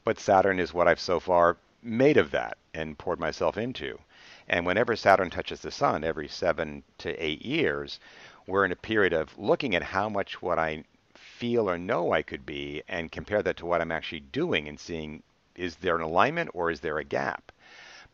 [0.05, 3.99] but Saturn is what I've so far made of that and poured myself into.
[4.47, 8.01] And whenever Saturn touches the sun, every seven to eight years,
[8.47, 10.85] we're in a period of looking at how much what I
[11.15, 14.79] feel or know I could be and compare that to what I'm actually doing and
[14.79, 15.23] seeing
[15.55, 17.53] is there an alignment or is there a gap?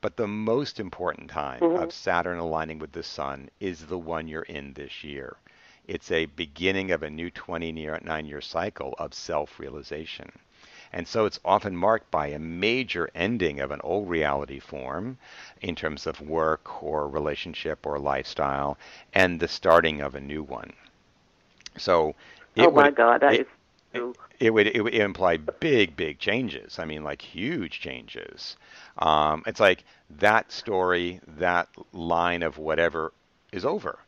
[0.01, 1.77] But the most important time Mhm.
[1.77, 5.37] of Saturn aligning with the sun is the one you're in this year.
[5.87, 10.31] It's a beginning of a new 29 year cycle of self realization.
[10.93, 15.19] And so it's often marked by a major ending of an old reality form
[15.61, 18.79] in terms of work or relationship or lifestyle
[19.13, 20.73] and the starting of a new one.
[21.79, 22.15] So
[22.59, 23.47] oh my would, God, that it- is
[24.41, 26.79] it would it would imply big big changes.
[26.79, 28.57] I mean like huge changes.
[28.99, 29.85] Um, it's like
[30.19, 33.13] that story that line of whatever
[33.53, 33.99] is over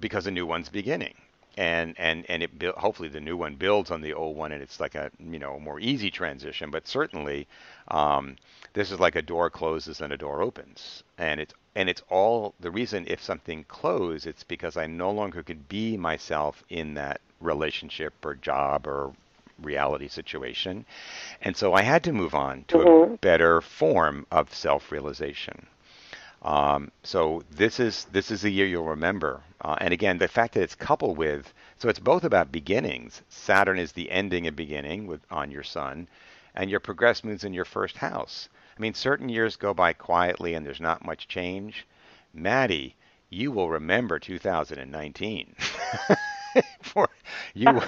[0.00, 1.14] because a new one's beginning.
[1.56, 4.62] And and and it buil- hopefully the new one builds on the old one and
[4.62, 6.70] it's like a you know more easy transition.
[6.70, 7.46] But certainly
[7.88, 8.36] um,
[8.72, 11.02] this is like a door closes and a door opens.
[11.16, 15.42] And it's and it's all the reason if something closed it's because i no longer
[15.42, 19.12] could be myself in that relationship or job or
[19.62, 20.84] reality situation
[21.42, 23.18] and so i had to move on to a Mhm.
[23.20, 25.66] better form of self-realization
[26.42, 29.42] um, so this is this is the year you'll remember.
[29.60, 33.22] Uh, and again, the fact that it's coupled with so it's both about beginnings.
[33.28, 36.08] Saturn is the ending and beginning with on your sun,
[36.54, 38.48] and your progress moves in your first house.
[38.76, 41.86] I mean, certain years go by quietly and there's not much change.
[42.32, 42.96] Maddie,
[43.30, 45.54] you will remember 2019.
[46.82, 47.08] For
[47.54, 47.80] you,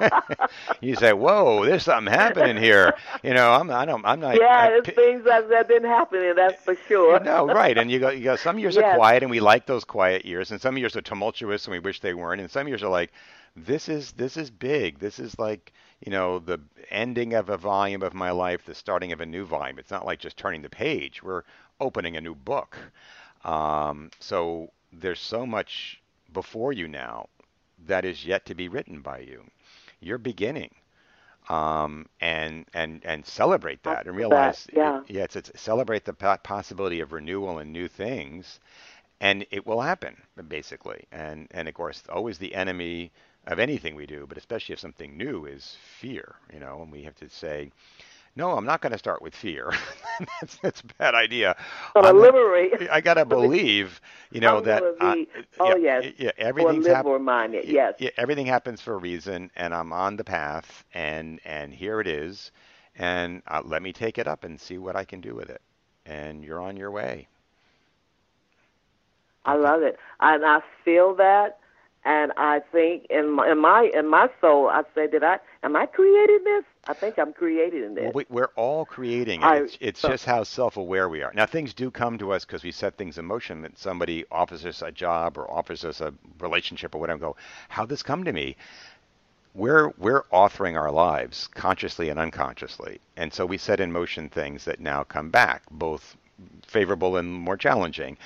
[0.80, 4.38] you say, "Whoa, there's something happening here." You know, I'm I don't I'm not.
[4.40, 6.34] yeah, there's things that that been happening.
[6.34, 7.20] That's for sure.
[7.20, 7.76] no, right.
[7.76, 8.36] And you go, you go.
[8.36, 11.66] Some years are quiet, and we like those quiet years, and some years are tumultuous,
[11.66, 12.40] and we wish they weren't.
[12.40, 13.12] And some years are like,
[13.56, 14.98] this is this is big.
[14.98, 15.72] This is like
[16.04, 16.60] you know the
[16.90, 19.78] ending of a volume of my life, the starting of a new volume.
[19.78, 21.22] It's not like just turning the page.
[21.22, 21.42] We're
[21.80, 22.76] opening a new book.
[23.44, 26.00] Um, so there's so much
[26.32, 27.28] before you now
[27.78, 29.44] that is yet to be written by you.
[30.00, 30.74] You're beginning
[31.48, 35.02] um, and and and celebrate that and That, realize yeah.
[35.08, 38.60] it, yeah it's, it's celebrate the possibility of renewal and new things
[39.20, 40.16] and it will happen
[40.48, 43.12] basically and and of course always the enemy
[43.46, 47.02] of anything we do but especially if something new is fear you know and we
[47.02, 47.70] have to say
[48.36, 49.72] no i'm not going to start with fear
[50.40, 51.56] that's, that's a bad idea
[51.94, 52.88] Gonna I'm- liberate.
[52.90, 55.28] i got to believe you know I'm that be-
[55.60, 56.12] oh, yeah, yes.
[56.18, 57.64] yeah Or everything's live happening more minded.
[57.66, 57.94] Yes.
[57.98, 62.06] yeah, everything happens for a reason, and I'm on the path, and and here it
[62.08, 62.50] is,
[62.96, 65.62] and uh, let me take it up and see what I can do with it.
[66.06, 67.28] And you're on your way.
[69.44, 71.58] I love it, and I feel that,
[72.04, 75.74] and I think in my in my in my soul, I say, did I am
[75.76, 76.64] I creating this?
[76.86, 78.04] I think I'm creating this.
[78.04, 79.44] Well, we, we're all creating it.
[79.44, 81.32] I- It's, it's so- just how self-aware we are.
[81.34, 83.62] Now, things do come to us because we set things in motion.
[83.62, 87.18] That somebody offers us a job or offers us a relationship or whatever.
[87.20, 87.36] Go,
[87.68, 88.56] how'd this come to me?
[89.54, 94.64] We're we're authoring our lives consciously and unconsciously, and so we set in motion things
[94.64, 96.16] that now come back, both
[96.66, 98.18] favorable and more challenging.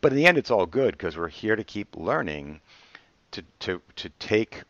[0.00, 2.60] But in the end, it's all good because we're here to keep learning
[3.36, 4.64] to to to take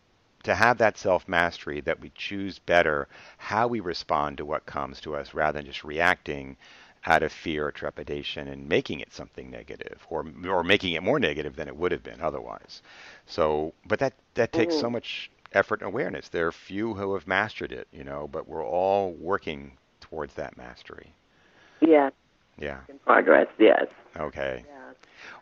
[0.45, 3.09] to have that self mastery that we choose better
[3.39, 6.57] how we respond to what comes to us rather than just reacting
[7.07, 11.21] out of fear or trepidation and making it something negative or or making it more
[11.21, 12.83] negative than it would have been otherwise.
[13.27, 14.91] So, but that that takes so Mhm.
[14.91, 16.29] much effort and awareness.
[16.29, 20.57] There are few who have mastered it, you know, but we're all working towards that
[20.57, 21.15] mastery.
[21.81, 22.11] yeah,
[22.59, 22.81] Yeah.
[22.89, 23.49] in progress.
[23.59, 23.87] Yes.
[24.17, 24.65] Okay.
[24.65, 24.76] yes.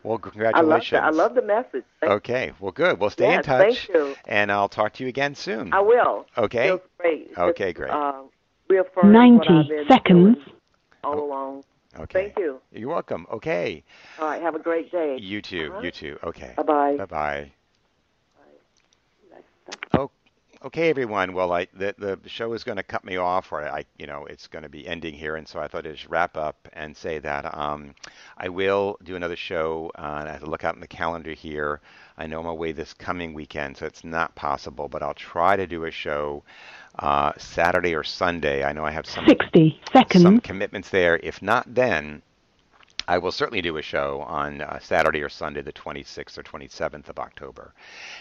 [0.05, 0.91] Well, I love congratulations.
[0.91, 1.03] that.
[1.03, 1.85] I love the message.
[2.01, 2.53] Thank Okay.
[2.61, 3.01] Well, good.
[3.01, 4.15] Well, stay in touch, Thank you.
[4.27, 5.73] and I'll talk to you again soon.
[5.73, 6.27] I will.
[6.37, 6.69] Okay.
[6.69, 7.31] Feels great.
[7.37, 7.91] Okay, Just, great.
[7.91, 8.23] Uh,
[8.69, 10.35] reaffirm what 90 I've been seconds.
[10.37, 10.57] doing
[11.03, 11.65] all along.
[11.99, 12.25] Okay.
[12.25, 12.61] Thank you.
[12.71, 13.27] You're welcome.
[13.33, 13.83] Okay.
[14.19, 14.43] All right.
[14.43, 15.17] Have a great day.
[15.19, 15.71] You too.
[15.73, 15.83] Uh-huh.
[15.83, 16.19] You too.
[16.23, 16.53] Okay.
[16.57, 16.97] Bye bye.
[16.99, 17.53] Bye bye.
[19.97, 20.11] Oh,
[20.65, 21.35] okay, everyone.
[21.35, 24.25] Well, I the the show is going to cut me off, or I, you know,
[24.27, 26.97] it's going to be ending here, and so I thought I'd just wrap up and
[26.97, 27.95] say that um,
[28.39, 29.93] I will do another show.
[29.97, 31.81] Uh, I have to look out in the calendar here.
[32.17, 35.67] I know I'm away this coming weekend, so it's not possible, but I'll try to
[35.67, 36.43] do a show
[36.99, 38.65] uh, Saturday or Sunday.
[38.65, 39.81] I know I have some 60
[40.23, 41.19] some commitments there.
[41.23, 42.23] If not, then
[43.07, 47.09] I will certainly do a show on uh, Saturday or Sunday, the 26th or 27th
[47.09, 47.75] of October.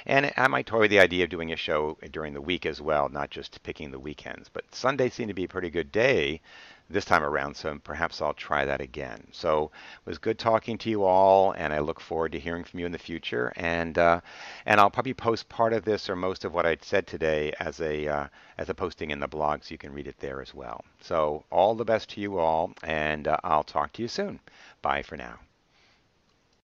[0.06, 3.10] And I might toy the idea of doing a show during the week as well,
[3.10, 4.50] not just picking the weekends.
[4.50, 6.42] But Sunday seemed to be a pretty good day
[6.90, 9.28] this time around, so perhaps I'll try that again.
[9.32, 9.72] So
[10.06, 12.86] it was good talking to you all, and I look forward to hearing from you
[12.86, 13.54] in the future.
[13.56, 14.22] And uh,
[14.66, 17.80] and I'll probably post part of this or most of what I said today as
[17.82, 18.28] a uh,
[18.58, 20.84] as a posting in the blog, so you can read it there as well.
[21.02, 24.40] So all the best to you all, and uh, I'll talk to you soon.
[24.84, 25.40] Bye for now.